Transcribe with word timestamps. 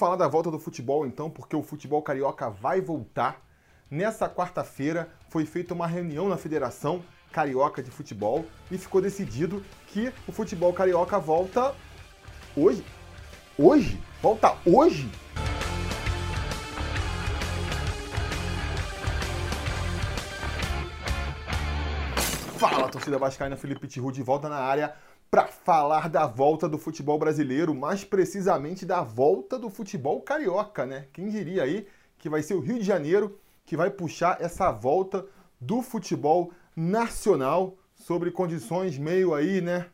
falar 0.00 0.16
da 0.16 0.26
volta 0.26 0.50
do 0.50 0.58
futebol 0.58 1.06
então, 1.06 1.28
porque 1.28 1.54
o 1.54 1.62
futebol 1.62 2.00
carioca 2.00 2.48
vai 2.48 2.80
voltar. 2.80 3.46
Nessa 3.90 4.30
quarta-feira 4.30 5.10
foi 5.28 5.44
feita 5.44 5.74
uma 5.74 5.86
reunião 5.86 6.26
na 6.26 6.38
Federação 6.38 7.02
Carioca 7.30 7.82
de 7.82 7.90
Futebol 7.90 8.46
e 8.70 8.78
ficou 8.78 9.02
decidido 9.02 9.62
que 9.88 10.10
o 10.26 10.32
futebol 10.32 10.72
carioca 10.72 11.18
volta 11.18 11.74
hoje. 12.56 12.82
Hoje? 13.58 14.00
Volta 14.22 14.56
hoje? 14.64 15.06
Fala, 22.56 22.88
torcida 22.88 23.18
vascaína, 23.18 23.56
Felipe 23.56 23.86
Tiru 23.86 24.10
de 24.10 24.22
volta 24.22 24.48
na 24.48 24.56
área 24.56 24.94
para 25.30 25.46
falar 25.46 26.08
da 26.08 26.26
volta 26.26 26.68
do 26.68 26.76
futebol 26.76 27.16
brasileiro, 27.16 27.72
mais 27.72 28.02
precisamente 28.02 28.84
da 28.84 29.00
volta 29.02 29.56
do 29.56 29.70
futebol 29.70 30.20
carioca, 30.22 30.84
né? 30.84 31.06
Quem 31.12 31.28
diria 31.28 31.62
aí 31.62 31.86
que 32.18 32.28
vai 32.28 32.42
ser 32.42 32.54
o 32.54 32.60
Rio 32.60 32.80
de 32.80 32.84
Janeiro 32.84 33.38
que 33.64 33.76
vai 33.76 33.88
puxar 33.88 34.38
essa 34.40 34.72
volta 34.72 35.24
do 35.60 35.82
futebol 35.82 36.52
nacional 36.74 37.76
sobre 37.94 38.32
condições 38.32 38.98
meio 38.98 39.32
aí, 39.32 39.60
né, 39.60 39.86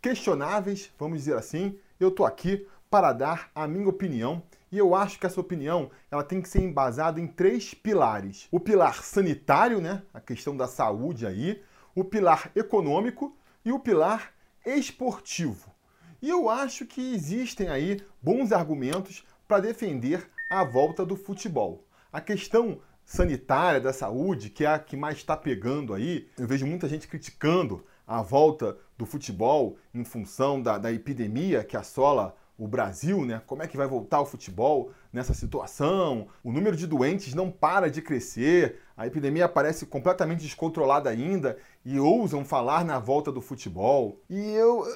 questionáveis, 0.00 0.90
vamos 0.98 1.18
dizer 1.18 1.36
assim. 1.36 1.78
Eu 2.00 2.10
tô 2.10 2.24
aqui 2.24 2.66
para 2.90 3.12
dar 3.12 3.50
a 3.54 3.68
minha 3.68 3.88
opinião 3.88 4.42
e 4.72 4.78
eu 4.78 4.96
acho 4.96 5.20
que 5.20 5.26
essa 5.26 5.40
opinião 5.40 5.90
ela 6.10 6.24
tem 6.24 6.42
que 6.42 6.48
ser 6.48 6.60
embasada 6.60 7.20
em 7.20 7.28
três 7.28 7.72
pilares: 7.72 8.48
o 8.50 8.58
pilar 8.58 9.04
sanitário, 9.04 9.80
né, 9.80 10.02
a 10.12 10.20
questão 10.20 10.56
da 10.56 10.66
saúde 10.66 11.24
aí, 11.24 11.62
o 11.94 12.02
pilar 12.02 12.50
econômico 12.56 13.36
e 13.64 13.70
o 13.70 13.78
pilar 13.78 14.32
esportivo. 14.64 15.72
E 16.20 16.28
eu 16.28 16.48
acho 16.48 16.86
que 16.86 17.14
existem 17.14 17.68
aí 17.68 18.00
bons 18.22 18.52
argumentos 18.52 19.24
para 19.48 19.60
defender 19.60 20.30
a 20.48 20.64
volta 20.64 21.04
do 21.04 21.16
futebol. 21.16 21.84
A 22.12 22.20
questão 22.20 22.80
sanitária 23.04 23.80
da 23.80 23.92
saúde, 23.92 24.50
que 24.50 24.64
é 24.64 24.68
a 24.68 24.78
que 24.78 24.96
mais 24.96 25.16
está 25.16 25.36
pegando 25.36 25.92
aí, 25.92 26.28
eu 26.38 26.46
vejo 26.46 26.66
muita 26.66 26.88
gente 26.88 27.08
criticando 27.08 27.84
a 28.06 28.22
volta 28.22 28.76
do 28.96 29.06
futebol 29.06 29.76
em 29.92 30.04
função 30.04 30.60
da, 30.60 30.78
da 30.78 30.92
epidemia 30.92 31.64
que 31.64 31.76
assola 31.76 32.36
o 32.58 32.68
Brasil, 32.68 33.24
né? 33.24 33.42
Como 33.46 33.62
é 33.62 33.66
que 33.66 33.76
vai 33.76 33.86
voltar 33.86 34.20
o 34.20 34.26
futebol 34.26 34.92
nessa 35.12 35.34
situação? 35.34 36.28
O 36.44 36.52
número 36.52 36.76
de 36.76 36.86
doentes 36.86 37.34
não 37.34 37.50
para 37.50 37.90
de 37.90 38.00
crescer, 38.00 38.80
a 39.02 39.06
epidemia 39.08 39.48
parece 39.48 39.84
completamente 39.84 40.42
descontrolada 40.42 41.10
ainda 41.10 41.58
e 41.84 41.98
ousam 41.98 42.44
falar 42.44 42.84
na 42.84 43.00
volta 43.00 43.32
do 43.32 43.40
futebol. 43.40 44.22
E 44.30 44.38
eu 44.52 44.82
uh, 44.82 44.86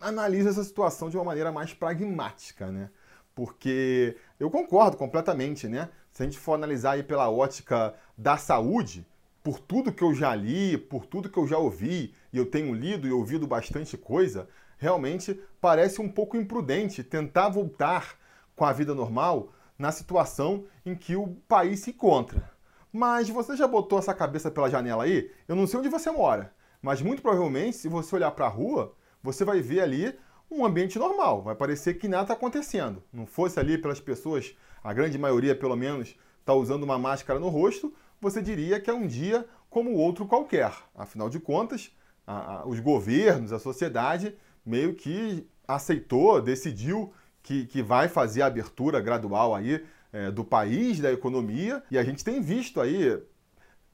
analiso 0.00 0.48
essa 0.48 0.62
situação 0.62 1.10
de 1.10 1.16
uma 1.16 1.24
maneira 1.24 1.50
mais 1.50 1.74
pragmática, 1.74 2.70
né? 2.70 2.88
Porque 3.34 4.16
eu 4.38 4.48
concordo 4.48 4.96
completamente, 4.96 5.66
né? 5.66 5.88
Se 6.12 6.22
a 6.22 6.24
gente 6.24 6.38
for 6.38 6.54
analisar 6.54 6.92
aí 6.92 7.02
pela 7.02 7.28
ótica 7.28 7.94
da 8.16 8.36
saúde, 8.36 9.04
por 9.42 9.58
tudo 9.58 9.92
que 9.92 10.04
eu 10.04 10.14
já 10.14 10.32
li, 10.36 10.78
por 10.78 11.04
tudo 11.04 11.28
que 11.28 11.38
eu 11.38 11.46
já 11.48 11.58
ouvi, 11.58 12.14
e 12.32 12.38
eu 12.38 12.46
tenho 12.46 12.72
lido 12.72 13.08
e 13.08 13.12
ouvido 13.12 13.44
bastante 13.44 13.98
coisa, 13.98 14.48
realmente 14.78 15.40
parece 15.60 16.00
um 16.00 16.08
pouco 16.08 16.36
imprudente 16.36 17.02
tentar 17.02 17.48
voltar 17.48 18.16
com 18.54 18.64
a 18.64 18.72
vida 18.72 18.94
normal 18.94 19.52
na 19.76 19.90
situação 19.90 20.64
em 20.86 20.94
que 20.94 21.16
o 21.16 21.26
país 21.48 21.80
se 21.80 21.90
encontra. 21.90 22.56
Mas 22.92 23.28
você 23.28 23.56
já 23.56 23.66
botou 23.66 23.98
essa 23.98 24.14
cabeça 24.14 24.50
pela 24.50 24.70
janela 24.70 25.04
aí? 25.04 25.30
Eu 25.46 25.54
não 25.54 25.66
sei 25.66 25.80
onde 25.80 25.88
você 25.88 26.10
mora, 26.10 26.52
mas 26.80 27.02
muito 27.02 27.22
provavelmente, 27.22 27.76
se 27.76 27.88
você 27.88 28.14
olhar 28.14 28.30
para 28.30 28.46
a 28.46 28.50
rua, 28.50 28.94
você 29.22 29.44
vai 29.44 29.60
ver 29.60 29.80
ali 29.80 30.18
um 30.50 30.64
ambiente 30.64 30.98
normal. 30.98 31.42
Vai 31.42 31.54
parecer 31.54 31.94
que 31.94 32.08
nada 32.08 32.22
está 32.22 32.34
acontecendo. 32.34 33.02
Não 33.12 33.26
fosse 33.26 33.60
ali 33.60 33.76
pelas 33.76 34.00
pessoas, 34.00 34.56
a 34.82 34.92
grande 34.92 35.18
maioria 35.18 35.54
pelo 35.54 35.76
menos, 35.76 36.16
está 36.40 36.54
usando 36.54 36.84
uma 36.84 36.98
máscara 36.98 37.38
no 37.38 37.48
rosto, 37.48 37.92
você 38.20 38.40
diria 38.40 38.80
que 38.80 38.88
é 38.88 38.94
um 38.94 39.06
dia 39.06 39.46
como 39.68 39.92
outro 39.92 40.26
qualquer. 40.26 40.72
Afinal 40.94 41.28
de 41.28 41.38
contas, 41.38 41.94
a, 42.26 42.60
a, 42.60 42.66
os 42.66 42.80
governos, 42.80 43.52
a 43.52 43.58
sociedade 43.58 44.34
meio 44.64 44.94
que 44.94 45.46
aceitou, 45.66 46.40
decidiu 46.40 47.12
que, 47.42 47.66
que 47.66 47.82
vai 47.82 48.08
fazer 48.08 48.42
a 48.42 48.46
abertura 48.46 49.00
gradual 49.00 49.54
aí 49.54 49.84
é, 50.12 50.30
do 50.30 50.44
país, 50.44 51.00
da 51.00 51.12
economia, 51.12 51.82
e 51.90 51.98
a 51.98 52.02
gente 52.02 52.24
tem 52.24 52.40
visto 52.40 52.80
aí 52.80 53.20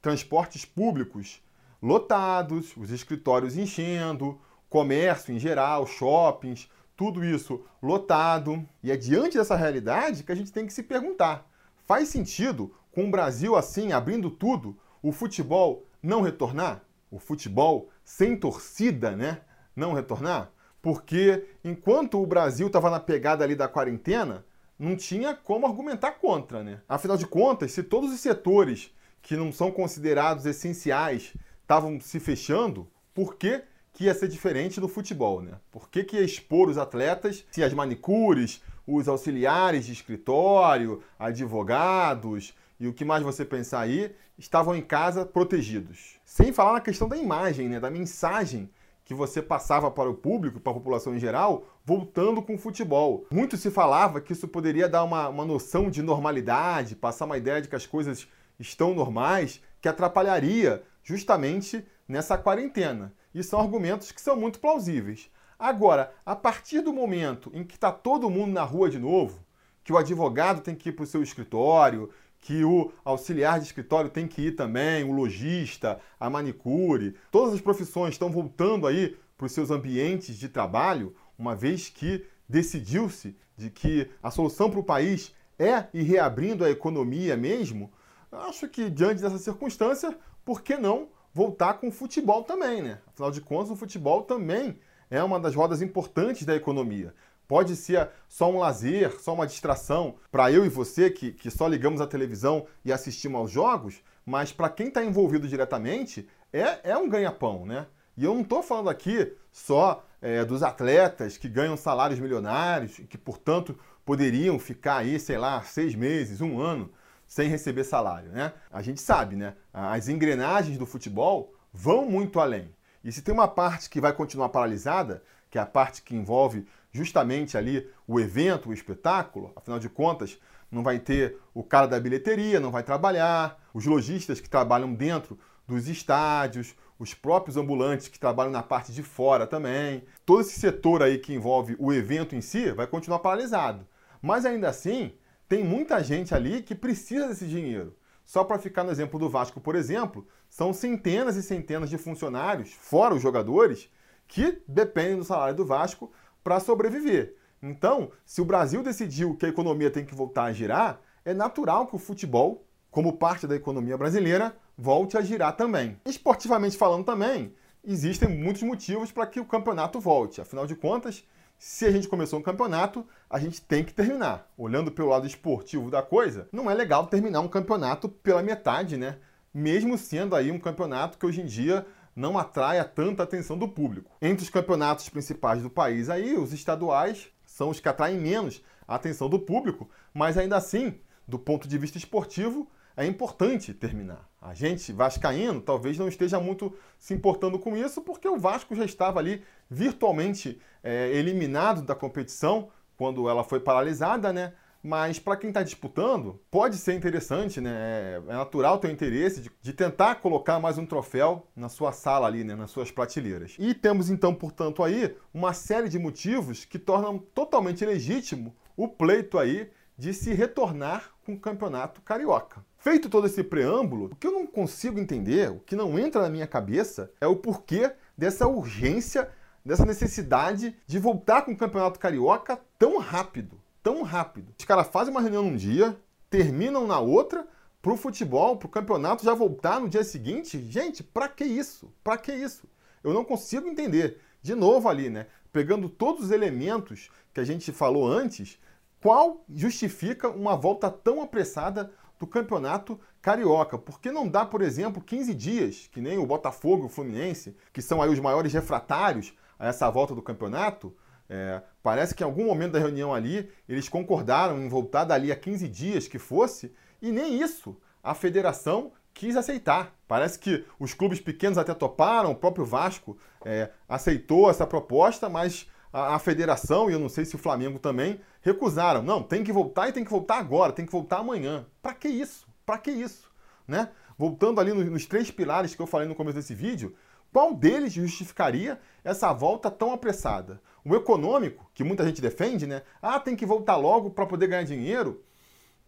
transportes 0.01 0.65
públicos 0.65 1.43
lotados, 1.83 2.77
os 2.77 2.91
escritórios 2.91 3.57
enchendo, 3.57 4.41
comércio 4.69 5.35
em 5.35 5.39
geral, 5.39 5.87
shoppings, 5.87 6.69
tudo 6.97 7.25
isso 7.25 7.65
lotado. 7.83 8.67
E 8.83 8.91
é 8.91 8.97
diante 8.97 9.37
dessa 9.37 9.57
realidade 9.57 10.23
que 10.23 10.33
a 10.33 10.35
gente 10.35 10.53
tem 10.53 10.67
que 10.67 10.73
se 10.73 10.83
perguntar: 10.83 11.49
faz 11.87 12.09
sentido, 12.09 12.75
com 12.93 13.07
o 13.07 13.11
Brasil 13.11 13.57
assim, 13.57 13.93
abrindo 13.93 14.31
tudo, 14.31 14.79
o 15.03 15.13
futebol 15.13 15.87
não 16.03 16.23
retornar? 16.23 16.83
O 17.11 17.19
futebol 17.19 17.91
sem 18.05 18.37
torcida, 18.37 19.15
né? 19.17 19.41
Não 19.77 19.93
retornar? 19.93 20.55
porque 20.85 21.47
enquanto 21.65 22.23
o 22.23 22.27
Brasil 22.27 22.67
estava 22.67 22.91
na 22.91 23.01
pegada 23.01 23.43
ali 23.43 23.55
da 23.55 23.67
quarentena, 23.67 24.45
não 24.79 24.97
tinha 24.97 25.35
como 25.35 25.67
argumentar 25.67 26.13
contra, 26.13 26.63
né? 26.63 26.81
Afinal 26.89 27.17
de 27.17 27.27
contas, 27.27 27.73
se 27.73 27.83
todos 27.83 28.13
os 28.13 28.21
setores 28.21 28.93
que 29.23 29.37
não 29.37 29.53
são 29.53 29.71
considerados 29.71 30.45
essenciais 30.47 31.33
estavam 31.63 32.01
se 32.01 32.21
fechando, 32.21 32.89
por 33.15 33.37
que, 33.37 33.63
que 33.93 34.05
ia 34.05 34.15
ser 34.15 34.29
diferente 34.29 34.81
do 34.81 34.89
futebol, 34.89 35.41
né? 35.41 35.53
Por 35.71 35.89
que, 35.89 36.05
que 36.05 36.17
ia 36.17 36.23
expor 36.23 36.69
os 36.69 36.77
atletas 36.77 37.45
se 37.51 37.63
as 37.63 37.73
manicures, 37.73 38.61
os 38.87 39.09
auxiliares 39.09 39.87
de 39.87 39.93
escritório, 39.93 41.03
advogados 41.19 42.55
e 42.79 42.87
o 42.87 42.93
que 42.93 43.05
mais 43.05 43.23
você 43.23 43.45
pensar 43.45 43.81
aí 43.81 44.15
estavam 44.37 44.75
em 44.75 44.83
casa 44.83 45.25
protegidos? 45.25 46.17
Sem 46.25 46.53
falar 46.53 46.75
na 46.75 46.81
questão 46.81 47.09
da 47.09 47.17
imagem, 47.17 47.69
né? 47.69 47.81
Da 47.81 47.91
mensagem 47.91 48.69
que 49.05 49.13
você 49.13 49.43
passava 49.43 49.91
para 49.91 50.09
o 50.09 50.15
público, 50.15 50.59
para 50.59 50.73
a 50.73 50.75
população 50.75 51.15
em 51.15 51.19
geral, 51.19 51.67
voltando 51.85 52.41
com 52.41 52.55
o 52.55 52.59
futebol. 52.59 53.27
Muito 53.31 53.57
se 53.57 53.71
falava 53.71 54.21
que 54.21 54.33
isso 54.33 54.49
poderia 54.49 54.89
dar 54.89 55.05
uma, 55.05 55.29
uma 55.29 55.45
noção 55.45 55.91
de 55.91 56.03
normalidade, 56.03 56.97
passar 56.97 57.27
uma 57.27 57.37
ideia 57.37 57.61
de 57.61 57.69
que 57.69 57.77
as 57.77 57.87
coisas 57.87 58.27
estão 58.59 58.95
normais, 58.95 59.61
que 59.81 59.89
atrapalharia 59.89 60.83
justamente 61.03 61.85
nessa 62.09 62.39
quarentena. 62.39 63.13
E 63.35 63.43
são 63.43 63.61
argumentos 63.61 64.11
que 64.11 64.21
são 64.21 64.37
muito 64.37 64.59
plausíveis. 64.59 65.31
Agora, 65.59 66.13
a 66.25 66.35
partir 66.35 66.81
do 66.81 66.93
momento 66.93 67.51
em 67.53 67.63
que 67.63 67.75
está 67.75 67.93
todo 67.93 68.31
mundo 68.31 68.53
na 68.53 68.63
rua 68.63 68.89
de 68.89 68.99
novo, 68.99 69.45
que 69.83 69.93
o 69.93 69.99
advogado 69.99 70.63
tem 70.63 70.75
que 70.75 70.89
ir 70.89 70.93
para 70.93 71.05
o 71.05 71.07
seu 71.07 71.23
escritório, 71.23 72.09
que 72.45 72.63
o 72.63 72.93
auxiliar 73.03 73.59
de 73.59 73.65
escritório 73.65 74.11
tem 74.11 74.29
que 74.29 74.43
ir 74.43 74.53
também, 74.53 75.03
o 75.03 75.13
lojista, 75.13 75.99
a 76.21 76.29
manicure. 76.29 77.15
Todas 77.31 77.55
as 77.55 77.61
profissões 77.61 78.13
estão 78.13 78.31
voltando 78.31 78.87
aí 78.87 79.17
para 79.35 79.47
os 79.47 79.53
seus 79.53 79.71
ambientes 79.71 80.37
de 80.37 80.51
trabalho, 80.51 81.17
uma 81.39 81.57
vez 81.57 81.89
que 81.89 82.23
decidiu-se 82.47 83.35
de 83.57 83.71
que 83.71 84.11
a 84.23 84.31
solução 84.31 84.71
para 84.71 84.79
o 84.79 84.85
país 84.85 85.35
é 85.59 85.87
ir 85.95 86.03
reabrindo 86.03 86.67
a 86.67 86.71
economia 86.71 87.35
mesmo. 87.35 87.91
Acho 88.31 88.69
que 88.69 88.91
diante 88.91 89.23
dessa 89.23 89.39
circunstância, 89.39 90.15
por 90.45 90.61
que 90.61 90.77
não 90.77 91.09
voltar 91.33 91.75
com 91.75 91.89
o 91.89 91.93
futebol 91.93 92.45
também, 92.45 92.83
né? 92.83 92.99
Afinal 93.07 93.31
de 93.31 93.41
contas, 93.41 93.71
o 93.71 93.77
futebol 93.77 94.23
também 94.23 94.79
é 95.11 95.23
uma 95.23 95.41
das 95.41 95.55
rodas 95.55 95.81
importantes 95.81 96.45
da 96.45 96.55
economia. 96.55 97.15
Pode 97.47 97.77
ser 97.77 98.09
só 98.29 98.51
um 98.51 98.59
lazer, 98.59 99.21
só 99.21 99.35
uma 99.35 99.47
distração 99.47 100.15
para 100.31 100.51
eu 100.51 100.65
e 100.65 100.69
você 100.69 101.11
que, 101.11 101.33
que 101.33 101.51
só 101.51 101.69
ligamos 101.69 102.01
a 102.01 102.07
televisão 102.07 102.67
e 102.85 102.93
assistimos 102.93 103.39
aos 103.39 103.51
jogos, 103.51 104.03
mas 104.25 104.53
para 104.53 104.71
quem 104.71 104.89
está 104.89 105.05
envolvido 105.05 105.47
diretamente 105.47 106.29
é, 106.53 106.91
é 106.91 106.97
um 106.97 107.09
ganha-pão, 107.09 107.67
né? 107.67 107.87
E 108.17 108.25
eu 108.25 108.33
não 108.33 108.43
estou 108.43 108.63
falando 108.63 108.89
aqui 108.89 109.37
só 109.53 110.05
é, 110.23 110.45
dos 110.45 110.63
atletas 110.63 111.37
que 111.37 111.49
ganham 111.49 111.77
salários 111.77 112.21
milionários 112.21 112.99
e 112.99 113.05
que, 113.05 113.19
portanto, 113.19 113.79
poderiam 114.05 114.59
ficar 114.59 114.99
aí, 114.99 115.19
sei 115.19 115.37
lá, 115.37 115.63
seis 115.63 115.95
meses, 115.95 116.41
um 116.41 116.61
ano 116.61 116.91
sem 117.27 117.49
receber 117.49 117.85
salário, 117.85 118.31
né? 118.31 118.53
A 118.71 118.81
gente 118.81 119.01
sabe, 119.01 119.35
né? 119.35 119.55
As 119.73 120.09
engrenagens 120.09 120.79
do 120.79 120.87
futebol 120.87 121.53
vão 121.73 122.09
muito 122.09 122.39
além. 122.39 122.73
E 123.03 123.11
se 123.11 123.23
tem 123.23 123.35
uma 123.35 123.49
parte 123.49 123.91
que 123.91 124.01
vai 124.01 124.13
continuar 124.13 124.49
paralisada, 124.51 125.23
que 125.51 125.59
é 125.59 125.61
a 125.61 125.67
parte 125.67 126.03
que 126.03 126.15
envolve 126.15 126.67
justamente 126.95 127.59
ali 127.59 127.91
o 128.07 128.21
evento, 128.21 128.71
o 128.71 128.73
espetáculo, 128.73 129.53
afinal 129.57 129.81
de 129.81 129.89
contas, 129.89 130.39
não 130.71 130.83
vai 130.83 131.01
ter 131.01 131.37
o 131.53 131.65
cara 131.65 131.87
da 131.87 131.99
bilheteria, 131.99 132.61
não 132.61 132.71
vai 132.71 132.85
trabalhar, 132.85 133.61
os 133.75 133.85
lojistas 133.85 134.41
que 134.41 134.49
trabalham 134.49 134.95
dentro 134.95 135.37
dos 135.67 135.89
estádios, 135.89 136.77
os 136.97 137.13
próprios 137.13 137.57
ambulantes 137.57 138.07
que 138.07 138.19
trabalham 138.19 138.53
na 138.53 138.63
parte 138.63 138.93
de 138.93 139.03
fora 139.03 139.45
também. 139.45 140.05
Todo 140.25 140.43
esse 140.43 140.59
setor 140.61 141.03
aí 141.03 141.19
que 141.19 141.35
envolve 141.35 141.75
o 141.81 141.93
evento 141.93 142.37
em 142.37 142.41
si 142.41 142.71
vai 142.71 142.87
continuar 142.87 143.19
paralisado. 143.19 143.85
Mas 144.23 144.47
ainda 144.47 144.69
assim, 144.69 145.13
tem 145.49 145.65
muita 145.65 146.03
gente 146.03 146.33
ali 146.33 146.63
que 146.63 146.77
precisa 146.77 147.27
desse 147.27 147.49
dinheiro. 147.49 147.97
Só 148.25 148.45
para 148.45 148.59
ficar 148.59 148.85
no 148.85 148.93
exemplo 148.93 149.19
do 149.19 149.29
Vasco, 149.29 149.61
por 149.61 149.75
exemplo, 149.75 150.27
são 150.49 150.73
centenas 150.73 151.35
e 151.35 151.43
centenas 151.43 151.91
de 151.91 151.99
funcionários, 151.99 152.73
fora 152.73 153.15
os 153.15 153.21
jogadores, 153.21 153.91
que 154.27 154.63
dependem 154.67 155.19
do 155.19 155.25
salário 155.25 155.55
do 155.55 155.67
Vasco 155.67 156.11
para 156.45 156.61
sobreviver. 156.61 157.35
Então, 157.63 158.11
se 158.27 158.43
o 158.43 158.45
Brasil 158.45 158.83
decidiu 158.83 159.35
que 159.35 159.47
a 159.47 159.49
economia 159.49 159.91
tem 159.91 160.05
que 160.05 160.15
voltar 160.15 160.45
a 160.45 160.53
girar, 160.53 161.01
é 161.25 161.33
natural 161.33 161.87
que 161.87 161.97
o 161.97 161.99
futebol, 161.99 162.67
como 162.91 163.17
parte 163.17 163.47
da 163.47 163.57
economia 163.57 163.97
brasileira, 163.97 164.55
volte 164.77 165.17
a 165.17 165.23
girar 165.23 165.57
também. 165.57 165.99
Esportivamente 166.05 166.77
falando 166.77 167.07
também, 167.07 167.55
existem 167.83 168.29
muitos 168.29 168.63
motivos 168.63 169.11
para 169.11 169.27
que 169.27 169.41
o 169.41 169.47
campeonato 169.47 169.99
volte. 169.99 170.43
Afinal 170.43 170.67
de 170.67 170.77
contas, 170.77 171.25
se 171.59 171.87
a 171.87 171.91
gente 171.91 172.09
começou 172.09 172.39
um 172.39 172.43
campeonato, 172.43 173.07
a 173.31 173.39
gente 173.39 173.63
tem 173.63 173.83
que 173.83 173.95
terminar. 173.95 174.53
Olhando 174.59 174.93
pelo 174.93 175.09
lado 175.09 175.27
esportivo 175.27 175.91
da 175.91 176.03
coisa, 176.03 176.47
não 176.53 176.71
é 176.71 176.75
legal 176.75 177.07
terminar 177.07 177.41
um 177.41 177.49
campeonato 177.49 178.09
pela 178.09 178.43
metade, 178.43 178.99
né? 178.99 179.17
Mesmo 179.53 179.97
sendo 179.97 180.37
aí 180.37 180.51
um 180.51 180.59
campeonato 180.59 181.17
que 181.17 181.25
hoje 181.25 181.41
em 181.41 181.47
dia 181.47 181.87
não 182.15 182.39
atrai 182.39 182.83
tanta 182.89 183.23
atenção 183.23 183.59
do 183.59 183.69
público. 183.69 184.11
Entre 184.21 184.43
os 184.43 184.51
campeonatos 184.51 185.09
principais 185.09 185.63
do 185.63 185.71
país 185.71 186.09
aí, 186.09 186.37
os 186.37 186.53
estaduais 186.53 187.29
são 187.45 187.71
os 187.71 187.81
que 187.81 187.89
atraem 187.89 188.19
menos 188.19 188.63
a 188.87 188.95
atenção 188.97 189.29
do 189.29 189.39
público, 189.39 189.89
mas 190.13 190.37
ainda 190.37 190.57
assim, 190.57 190.99
do 191.27 191.39
ponto 191.39 191.67
de 191.67 191.79
vista 191.79 191.99
esportivo, 191.99 192.69
é 192.97 193.05
importante 193.07 193.75
terminar. 193.75 194.29
A 194.41 194.55
gente, 194.55 194.93
vascaíno, 194.93 195.61
talvez 195.61 195.99
não 195.99 196.07
esteja 196.07 196.39
muito 196.39 196.77
se 196.99 197.15
importando 197.15 197.59
com 197.59 197.77
isso, 197.77 198.03
porque 198.03 198.29
o 198.29 198.39
Vasco 198.39 198.75
já 198.75 198.85
estava 198.85 199.19
ali 199.19 199.43
virtualmente 199.69 200.61
é, 200.83 201.11
eliminado 201.13 201.83
da 201.83 201.95
competição 201.95 202.69
quando 202.97 203.29
ela 203.29 203.43
foi 203.43 203.59
paralisada, 203.59 204.33
né? 204.33 204.53
Mas 204.87 205.19
para 205.19 205.39
quem 205.39 205.49
está 205.49 205.63
disputando, 205.63 206.39
pode 206.51 206.77
ser 206.77 206.93
interessante, 206.93 207.59
né? 207.59 207.71
É, 207.73 208.23
é 208.29 208.33
natural 208.35 208.79
ter 208.79 208.89
o 208.89 208.91
interesse 208.91 209.41
de, 209.41 209.51
de, 209.63 209.73
tentar 209.73 210.17
colocar 210.17 210.61
mais 210.61 210.77
um 210.77 210.85
troféu 210.85 211.47
na 211.57 211.71
sua 211.71 211.91
sala 211.91 212.27
ali, 212.27 212.45
né? 212.45 212.55
Nas 212.55 212.71
suas 212.71 212.91
prateleiras. 212.91 213.57
E 213.59 213.73
temos 213.73 214.11
então, 214.11 214.35
portanto, 214.35 214.83
aí 214.83 215.17
uma 215.33 215.55
série 215.55 215.89
de 215.89 215.99
motivos 215.99 216.67
que 216.67 216.79
tornam 216.79 217.17
totalmente 217.17 217.83
legítimo 217.83 218.55
o 218.77 218.87
pleito 218.87 219.39
aí 219.39 219.71
de 219.97 220.13
se 220.13 220.35
retornar 220.35 221.15
com 221.25 221.33
o 221.33 221.41
campeonato 221.41 222.03
carioca. 222.03 222.63
Feito 222.77 223.09
todo 223.09 223.27
esse 223.27 223.43
preâmbulo, 223.43 224.11
o 224.13 224.17
que 224.17 224.27
eu 224.27 224.33
não 224.33 224.47
consigo 224.47 225.01
entender, 225.01 225.51
o 225.51 225.61
que 225.61 225.75
não 225.75 225.99
entra 225.99 226.21
na 226.21 226.29
minha 226.29 226.47
cabeça, 226.47 227.11
é 227.19 227.27
o 227.27 227.37
porquê 227.37 227.91
dessa 228.19 228.47
urgência, 228.47 229.31
dessa 229.65 229.87
necessidade 229.87 230.77
de 230.87 230.99
voltar 230.99 231.41
com 231.41 231.53
o 231.53 231.57
campeonato 231.57 231.99
carioca 231.99 232.61
tão 232.79 232.99
rápido 232.99 233.64
tão 233.85 234.03
rápido. 234.03 234.53
Os 234.59 234.65
caras 234.65 234.89
fazem 234.89 235.13
uma 235.13 235.21
reunião 235.21 235.43
num 235.43 235.55
dia, 235.55 235.97
terminam 236.31 236.87
na 236.87 236.99
outra, 236.99 237.47
pro 237.83 237.99
futebol, 237.99 238.57
pro 238.57 238.67
campeonato 238.67 239.23
já 239.23 239.35
voltar 239.35 239.79
no 239.79 239.91
dia 239.91 240.03
seguinte. 240.03 240.59
Gente, 240.71 241.03
pra 241.03 241.29
que 241.29 241.45
isso? 241.45 241.93
Pra 242.03 242.17
que 242.17 242.33
isso? 242.33 242.67
Eu 243.05 243.13
não 243.13 243.23
consigo 243.23 243.69
entender. 243.69 244.21
De 244.43 244.55
novo 244.55 244.89
ali, 244.89 245.11
né? 245.11 245.27
Pegando 245.53 245.89
todos 245.89 246.25
os 246.25 246.31
elementos 246.31 247.11
que 247.35 247.41
a 247.41 247.45
gente 247.45 247.71
falou 247.73 248.09
antes, 248.09 248.59
qual 249.03 249.45
justifica 249.55 250.31
uma 250.31 250.57
volta 250.57 250.91
tão 250.91 251.21
apressada 251.21 251.93
do 252.19 252.27
campeonato 252.27 252.99
carioca? 253.21 253.77
Porque 253.77 254.11
não 254.11 254.27
dá, 254.27 254.47
por 254.47 254.63
exemplo, 254.63 255.03
15 255.03 255.35
dias, 255.35 255.91
que 255.93 256.01
nem 256.01 256.17
o 256.17 256.27
Botafogo 256.27 256.85
e 256.85 256.87
o 256.87 256.89
Fluminense, 256.89 257.55
que 257.71 257.83
são 257.83 258.01
aí 258.01 258.09
os 258.09 258.19
maiores 258.19 258.51
refratários 258.51 259.35
a 259.59 259.67
essa 259.69 259.91
volta 259.91 260.15
do 260.15 260.23
campeonato, 260.23 260.97
é, 261.29 261.63
parece 261.83 262.15
que 262.15 262.23
em 262.23 262.27
algum 262.27 262.47
momento 262.47 262.73
da 262.73 262.79
reunião 262.79 263.15
ali 263.15 263.51
eles 263.69 263.89
concordaram 263.89 264.59
em 264.59 264.69
voltar 264.69 265.05
dali 265.05 265.33
a 265.33 265.37
15 265.37 265.69
dias 265.69 266.09
que 266.09 266.19
fosse, 266.19 266.75
e 267.01 267.11
nem 267.11 267.41
isso 267.41 267.77
a 268.03 268.15
federação 268.15 268.93
quis 269.15 269.37
aceitar. 269.37 269.95
Parece 270.07 270.39
que 270.39 270.65
os 270.79 270.93
clubes 270.93 271.21
pequenos 271.21 271.57
até 271.57 271.73
toparam, 271.73 272.33
o 272.33 272.37
próprio 272.37 272.65
Vasco 272.65 273.17
é, 273.45 273.71
aceitou 273.89 274.51
essa 274.51 274.67
proposta, 274.67 275.29
mas 275.29 275.71
a, 275.93 276.17
a, 276.17 276.19
federação, 276.19 276.91
e 276.91 276.93
eu 276.93 276.99
não 276.99 277.09
sei 277.09 277.25
se 277.25 277.37
o 277.37 277.39
Flamengo 277.39 277.79
também, 277.79 278.21
recusaram. 278.43 279.03
Não, 279.03 279.23
tem 279.23 279.45
que 279.45 279.53
voltar 279.53 279.89
e 279.89 279.93
tem 279.93 280.05
que 280.05 280.11
voltar 280.11 280.39
agora, 280.39 280.73
tem 280.73 280.85
que 280.85 280.93
voltar 280.93 281.19
amanhã. 281.19 281.65
Para 281.81 281.95
que 281.95 282.09
isso? 282.09 282.47
Para 282.67 282.79
que 282.79 282.91
isso? 282.91 283.31
Né? 283.67 283.89
Voltando 284.19 284.61
ali 284.61 284.73
nos, 284.73 284.85
nos 284.91 285.07
três 285.07 285.31
pilares 285.31 285.75
que 285.75 285.81
eu 285.81 285.87
falei 285.87 286.07
no 286.07 286.15
começo 286.15 286.37
desse 286.37 286.55
vídeo, 286.55 286.95
qual 287.35 287.53
deles 287.53 287.93
justificaria 287.93 288.81
essa 289.03 289.33
volta 289.33 289.69
tão 289.69 289.93
apressada? 289.93 290.63
O 290.85 290.95
econômico, 290.95 291.69
que 291.75 291.83
muita 291.83 292.07
gente 292.07 292.23
defende, 292.23 292.65
né? 292.65 292.83
Ah, 293.03 293.19
tem 293.19 293.35
que 293.35 293.45
voltar 293.45 293.75
logo 293.75 294.11
para 294.11 294.25
poder 294.25 294.47
ganhar 294.47 294.63
dinheiro. 294.63 295.21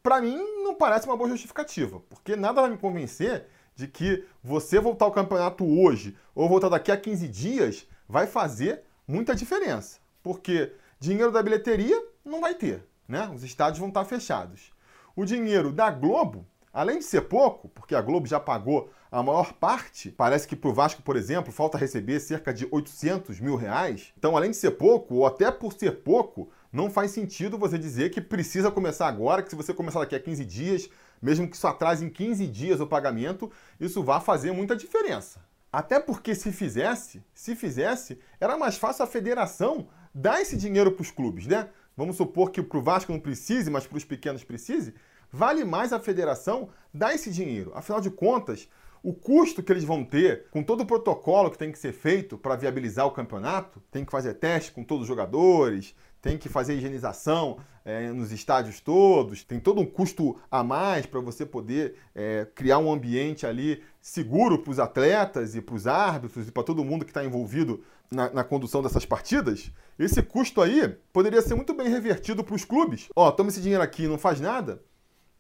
Para 0.03 0.21
mim, 0.21 0.37
não 0.65 0.75
parece 0.75 1.07
uma 1.07 1.17
boa 1.17 1.31
justificativa, 1.31 2.01
porque 2.11 2.35
nada 2.35 2.63
vai 2.63 2.71
me 2.71 2.77
convencer 2.77 3.47
de 3.77 3.87
que 3.87 4.25
você 4.43 4.81
voltar 4.81 5.05
ao 5.05 5.13
campeonato 5.13 5.65
hoje 5.65 6.17
ou 6.35 6.49
voltar 6.49 6.69
daqui 6.69 6.91
a 6.91 6.97
15 6.97 7.29
dias 7.29 7.87
vai 8.09 8.27
fazer 8.27 8.83
muita 9.07 9.33
diferença. 9.33 10.01
Porque 10.25 10.73
dinheiro 10.99 11.31
da 11.31 11.45
bilheteria 11.45 12.05
não 12.25 12.41
vai 12.41 12.57
ter, 12.57 12.85
né? 13.07 13.31
Os 13.33 13.45
estádios 13.45 13.79
vão 13.79 13.89
estar 13.89 14.05
fechados. 14.05 14.73
O 15.15 15.25
dinheiro 15.25 15.71
da 15.71 15.93
Globo 15.93 16.45
Além 16.77 16.99
de 16.99 17.07
ser 17.07 17.23
pouco, 17.23 17.71
porque 17.71 17.95
a 17.95 18.03
Globo 18.03 18.27
já 18.27 18.39
pagou 18.39 18.91
a 19.11 19.23
maior 19.23 19.53
parte, 19.53 20.11
parece 20.11 20.47
que 20.47 20.57
para 20.57 20.71
o 20.71 20.75
Vasco, 20.75 21.03
por 21.03 21.17
exemplo, 21.17 21.53
falta 21.53 21.79
receber 21.79 22.19
cerca 22.21 22.53
de 22.53 22.67
800 22.71 23.41
mil 23.41 23.57
reais. 23.57 24.13
Então, 24.19 24.37
além 24.37 24.51
de 24.51 24.57
ser 24.57 24.73
pouco, 24.73 25.15
ou 25.15 25.27
até 25.27 25.51
por 25.51 25.73
ser 25.73 26.03
pouco, 26.03 26.51
não 26.73 26.91
faz 26.91 27.13
sentido 27.13 27.57
você 27.57 27.79
dizer 27.79 28.11
que 28.11 28.21
precisa 28.21 28.71
começar 28.71 29.07
agora, 29.07 29.43
que 29.43 29.51
se 29.51 29.57
você 29.57 29.73
começar 29.73 30.01
daqui 30.01 30.15
a 30.15 30.21
15 30.21 30.45
dias, 30.45 30.91
mesmo 31.23 31.49
que 31.49 31.57
isso 31.57 31.67
atrase 31.67 32.05
em 32.05 32.11
15 32.11 32.47
dias 32.47 32.81
o 32.81 32.87
pagamento, 32.87 33.51
isso 33.81 34.03
vai 34.03 34.21
fazer 34.21 34.53
muita 34.53 34.77
diferença. 34.77 35.41
Até 35.73 36.01
porque 36.01 36.35
se 36.35 36.53
fizesse, 36.53 37.23
se 37.35 37.55
fizesse, 37.55 38.19
era 38.41 38.57
mais 38.57 38.77
fácil 38.77 39.05
a 39.05 39.07
federação 39.07 39.89
dar 40.15 40.41
esse 40.41 40.57
dinheiro 40.57 40.93
para 40.93 41.03
os 41.03 41.11
clubes, 41.11 41.47
né? 41.47 41.69
Vamos 41.97 42.17
supor 42.17 42.51
que 42.51 42.63
para 42.63 42.79
o 42.79 42.83
Vasco 42.83 43.13
não 43.13 43.21
precise, 43.21 43.71
mas 43.71 43.87
para 43.87 43.97
os 43.97 44.05
pequenos 44.05 44.45
precise. 44.45 44.95
Vale 45.31 45.65
mais 45.65 45.93
a 45.93 45.99
federação 46.01 46.69
dar 46.93 47.15
esse 47.15 47.31
dinheiro. 47.31 47.73
Afinal 47.75 48.01
de 48.01 48.11
contas, 48.11 48.69
o 49.07 49.15
custo 49.15 49.63
que 49.63 49.73
eles 49.73 49.85
vão 49.85 50.05
ter 50.05 50.47
com 50.51 50.65
todo 50.65 50.81
o 50.81 50.85
protocolo 50.85 51.49
que 51.49 51.57
tem 51.57 51.71
que 51.71 51.79
ser 51.79 51.93
feito 51.93 52.37
para 52.37 52.57
viabilizar 52.57 53.07
o 53.07 53.13
campeonato, 53.13 53.81
tem 53.89 54.05
que 54.05 54.11
fazer 54.11 54.35
teste 54.35 54.73
com 54.73 54.83
todos 54.83 55.03
os 55.03 55.07
jogadores, 55.07 55.95
tem 56.21 56.37
que 56.37 56.49
fazer 56.49 56.75
higienização 56.75 57.59
é, 57.85 58.11
nos 58.11 58.33
estádios 58.33 58.81
todos, 58.81 59.45
tem 59.45 59.61
todo 59.61 59.81
um 59.81 59.87
custo 59.87 60.37
a 60.51 60.65
mais 60.65 61.07
para 61.07 61.21
você 61.21 61.47
poder 61.47 61.95
é, 62.17 62.49
criar 62.53 62.79
um 62.79 62.93
ambiente 62.93 63.47
ali 63.47 63.81
seguro 64.01 64.59
para 64.59 64.73
os 64.73 64.81
atletas 64.81 65.55
e 65.55 65.61
para 65.61 65.77
os 65.77 65.87
árbitros 65.87 66.49
e 66.49 66.51
para 66.51 66.65
todo 66.65 66.85
mundo 66.85 67.05
que 67.05 67.13
está 67.13 67.25
envolvido 67.25 67.85
na, 68.11 68.29
na, 68.33 68.43
condução 68.43 68.83
dessas 68.83 69.07
partidas. 69.07 69.71
Esse 69.97 70.21
custo 70.21 70.61
aí 70.61 70.89
poderia 71.13 71.43
ser 71.43 71.55
muito 71.55 71.73
bem 71.73 71.89
revertido 71.89 72.43
para 72.43 72.57
os 72.57 72.65
clubes. 72.65 73.09
Ó, 73.15 73.31
toma 73.31 73.51
esse 73.51 73.61
dinheiro 73.61 73.85
aqui 73.85 74.03
e 74.03 74.09
não 74.09 74.19
faz 74.19 74.41
nada 74.41 74.83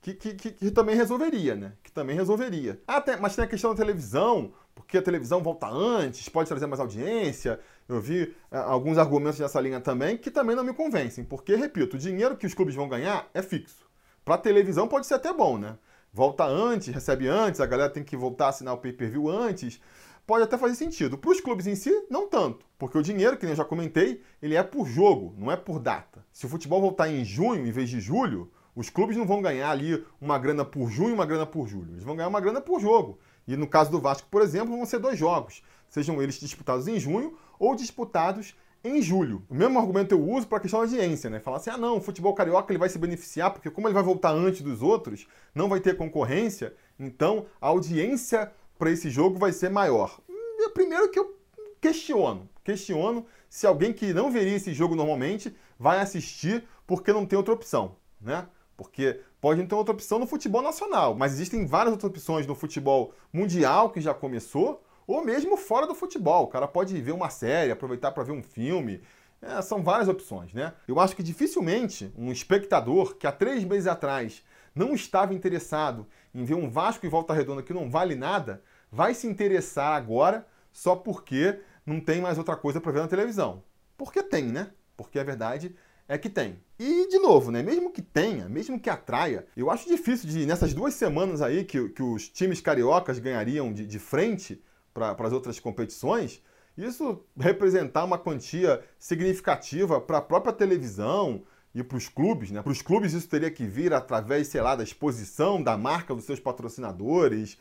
que, 0.06 0.14
que, 0.14 0.35
que, 0.35 0.50
que, 0.53 0.70
também 0.70 0.95
resolveria, 0.95 1.57
né? 1.57 1.73
Que 1.83 1.90
também 1.90 2.14
resolveria. 2.14 2.80
Ah, 2.87 3.00
tem, 3.00 3.16
mas 3.16 3.35
tem 3.35 3.45
a 3.45 3.49
questão 3.49 3.71
da 3.71 3.76
televisão, 3.76 4.52
porque 4.73 4.99
a 4.99 5.02
televisão 5.02 5.42
volta 5.42 5.66
antes, 5.66 6.28
pode 6.28 6.49
trazer 6.49 6.66
mais 6.66 6.78
audiência. 6.78 7.59
Eu 7.88 8.00
vi 8.00 8.33
ah, 8.50 8.61
alguns 8.71 8.99
argumentos 8.99 9.40
nessa 9.40 9.61
linha 9.61 9.80
também 9.80 10.16
que 10.16 10.30
também 10.30 10.54
não 10.54 10.62
me 10.62 10.73
convencem, 10.73 11.25
porque, 11.25 11.57
repito, 11.57 11.97
o 11.97 11.99
dinheiro 11.99 12.37
que 12.37 12.47
os 12.47 12.54
clubes 12.54 12.76
vão 12.76 12.88
ganhar 12.88 13.28
é 13.35 13.42
fixo. 13.42 13.85
Para 14.25 14.38
televisão 14.38 14.87
pode 14.87 15.07
ser 15.07 15.14
até 15.14 15.33
bom, 15.33 15.59
né? 15.59 15.76
Volta 16.12 16.45
antes, 16.45 16.95
recebe 16.95 17.26
antes, 17.26 17.61
a 17.61 17.66
galera 17.66 17.90
tem 17.90 18.04
que 18.04 18.16
voltar 18.16 18.47
a 18.47 18.49
assinar 18.50 18.75
o 18.75 18.78
pay-per-view 18.78 19.28
antes. 19.28 19.80
Pode 20.25 20.45
até 20.45 20.57
fazer 20.57 20.76
sentido. 20.76 21.19
Para 21.19 21.30
os 21.30 21.40
clubes 21.40 21.66
em 21.66 21.75
si, 21.75 21.90
não 22.09 22.28
tanto. 22.28 22.64
Porque 22.78 22.97
o 22.97 23.02
dinheiro, 23.02 23.37
que 23.37 23.47
eu 23.47 23.54
já 23.57 23.64
comentei, 23.64 24.23
ele 24.40 24.54
é 24.54 24.62
por 24.62 24.87
jogo, 24.87 25.35
não 25.37 25.50
é 25.50 25.57
por 25.57 25.80
data. 25.80 26.25
Se 26.33 26.47
o 26.47 26.49
futebol 26.49 26.80
voltar 26.80 27.09
em 27.09 27.25
junho 27.25 27.66
em 27.66 27.71
vez 27.73 27.88
de 27.88 28.00
julho, 28.00 28.50
os 28.76 28.90
clubes 28.90 29.16
não 29.16 29.26
vão 29.26 29.40
ganhar 29.40 29.71
ali 29.71 30.04
uma 30.21 30.38
grana 30.38 30.64
por 30.64 30.90
junho 30.90 31.11
e 31.11 31.14
uma 31.14 31.25
grana 31.25 31.47
por 31.47 31.66
julho. 31.66 31.95
Eles 31.95 32.04
vão 32.04 32.14
ganhar 32.14 32.28
uma 32.28 32.40
grana 32.40 32.61
por 32.61 32.78
jogo. 32.78 33.18
E 33.49 33.56
no 33.56 33.66
caso 33.66 33.90
do 33.90 33.99
Vasco, 33.99 34.28
por 34.30 34.42
exemplo, 34.42 34.76
vão 34.76 34.85
ser 34.85 34.99
dois 34.99 35.18
jogos. 35.18 35.62
Sejam 35.88 36.23
eles 36.23 36.38
disputados 36.38 36.87
em 36.87 37.00
junho 37.00 37.38
ou 37.59 37.75
disputados 37.75 38.54
em 38.85 39.00
julho. 39.00 39.42
O 39.49 39.54
mesmo 39.54 39.78
argumento 39.78 40.12
eu 40.12 40.23
uso 40.23 40.47
para 40.47 40.59
a 40.59 40.61
questão 40.61 40.80
da 40.80 40.87
audiência, 40.87 41.30
né? 41.30 41.40
Falar 41.40 41.56
assim, 41.56 41.71
ah 41.71 41.78
não, 41.78 41.97
o 41.97 42.00
futebol 42.00 42.35
carioca 42.35 42.71
ele 42.71 42.78
vai 42.78 42.88
se 42.88 42.99
beneficiar, 42.99 43.50
porque 43.50 43.71
como 43.71 43.88
ele 43.88 43.95
vai 43.95 44.02
voltar 44.02 44.30
antes 44.30 44.61
dos 44.61 44.83
outros, 44.83 45.26
não 45.54 45.68
vai 45.68 45.80
ter 45.80 45.97
concorrência, 45.97 46.75
então 46.99 47.47
a 47.61 47.68
audiência 47.68 48.52
para 48.78 48.90
esse 48.90 49.09
jogo 49.09 49.38
vai 49.38 49.52
ser 49.52 49.71
maior. 49.71 50.21
Hum, 50.28 50.71
primeiro 50.75 51.11
que 51.11 51.18
eu 51.18 51.37
questiono, 51.80 52.49
questiono 52.62 53.25
se 53.49 53.66
alguém 53.66 53.92
que 53.92 54.12
não 54.12 54.30
veria 54.30 54.56
esse 54.56 54.75
jogo 54.75 54.95
normalmente 54.95 55.54
vai 55.78 56.00
assistir 56.00 56.64
porque 56.87 57.12
não 57.12 57.25
tem 57.25 57.37
outra 57.37 57.54
opção, 57.54 57.97
né? 58.21 58.47
Porque 58.76 59.21
pode 59.40 59.64
ter 59.64 59.75
outra 59.75 59.95
opção 59.95 60.18
no 60.18 60.26
futebol 60.26 60.61
nacional, 60.61 61.14
mas 61.14 61.33
existem 61.33 61.66
várias 61.66 61.92
outras 61.92 62.11
opções 62.11 62.47
no 62.47 62.54
futebol 62.54 63.14
mundial 63.33 63.90
que 63.90 64.00
já 64.00 64.12
começou, 64.12 64.85
ou 65.06 65.25
mesmo 65.25 65.56
fora 65.56 65.87
do 65.87 65.95
futebol. 65.95 66.45
O 66.45 66.49
cara 66.49 66.68
pode 66.68 67.00
ver 67.00 67.12
uma 67.12 67.30
série, 67.30 67.73
aproveitar 67.73 68.12
para 68.12 68.25
ver 68.25 68.33
um 68.33 68.42
filme. 68.42 69.00
É, 69.40 69.62
são 69.62 69.83
várias 69.83 70.09
opções, 70.09 70.52
né? 70.52 70.73
Eu 70.88 70.99
acho 70.99 71.14
que 71.14 71.23
dificilmente 71.23 72.12
um 72.16 72.33
espectador 72.33 73.16
que 73.16 73.26
há 73.26 73.33
três 73.33 73.64
meses 73.64 73.87
atrás 73.87 74.42
não 74.75 74.95
estava 74.95 75.33
interessado 75.33 76.06
em 76.35 76.45
ver 76.45 76.54
um 76.54 76.68
Vasco 76.68 77.06
e 77.06 77.09
Volta 77.09 77.33
Redonda 77.33 77.62
que 77.62 77.73
não 77.73 77.90
vale 77.90 78.14
nada, 78.14 78.62
vai 78.90 79.14
se 79.14 79.26
interessar 79.26 79.95
agora 79.97 80.47
só 80.71 80.95
porque 80.95 81.59
não 81.85 82.00
tem 82.00 82.21
mais 82.21 82.37
outra 82.37 82.56
coisa 82.56 82.80
para 82.80 82.92
ver 82.92 83.00
na 83.00 83.09
televisão. 83.09 83.62
Porque 83.97 84.23
tem, 84.23 84.45
né? 84.45 84.71
Porque 84.97 85.18
a 85.18 85.25
verdade 85.25 85.75
é 86.08 86.16
que 86.16 86.28
tem. 86.28 86.58
E, 86.78 87.08
de 87.08 87.18
novo, 87.18 87.50
né? 87.50 87.62
Mesmo 87.62 87.90
que 87.90 88.02
tenha, 88.02 88.48
mesmo 88.48 88.78
que 88.78 88.90
atraia, 88.90 89.46
eu 89.56 89.70
acho 89.70 89.88
difícil 89.88 90.28
de, 90.28 90.46
nessas 90.46 90.75
duas 90.75 90.94
semanas 90.94 91.40
aí 91.42 91.64
que, 91.64 91.88
que 91.88 92.02
os 92.02 92.28
times 92.28 92.60
cariocas 92.60 93.18
ganhariam 93.18 93.72
de, 93.72 93.86
de 93.86 93.98
frente 93.98 94.62
para 94.92 95.16
as 95.18 95.32
outras 95.32 95.58
competições, 95.58 96.42
isso 96.76 97.25
representar 97.38 98.04
uma 98.04 98.18
quantia 98.18 98.82
significativa 98.98 100.00
para 100.00 100.18
a 100.18 100.22
própria 100.22 100.52
televisão 100.52 101.42
e 101.75 101.82
para 101.82 101.96
os 101.96 102.08
clubes, 102.08 102.50
né? 102.50 102.62
Para 102.62 102.72
os 102.72 102.82
clubes 102.82 103.12
isso 103.12 103.28
teria 103.28 103.50
que 103.50 103.66
vir 103.66 103.92
através, 103.92 104.48
sei 104.48 104.60
lá, 104.60 104.76
da 104.76 104.84
exposição 104.84 105.62
da 105.62 105.76
marca 105.76 106.14
dos 106.14 106.25
seus 106.25 106.40
patrocinadores. 106.40 107.58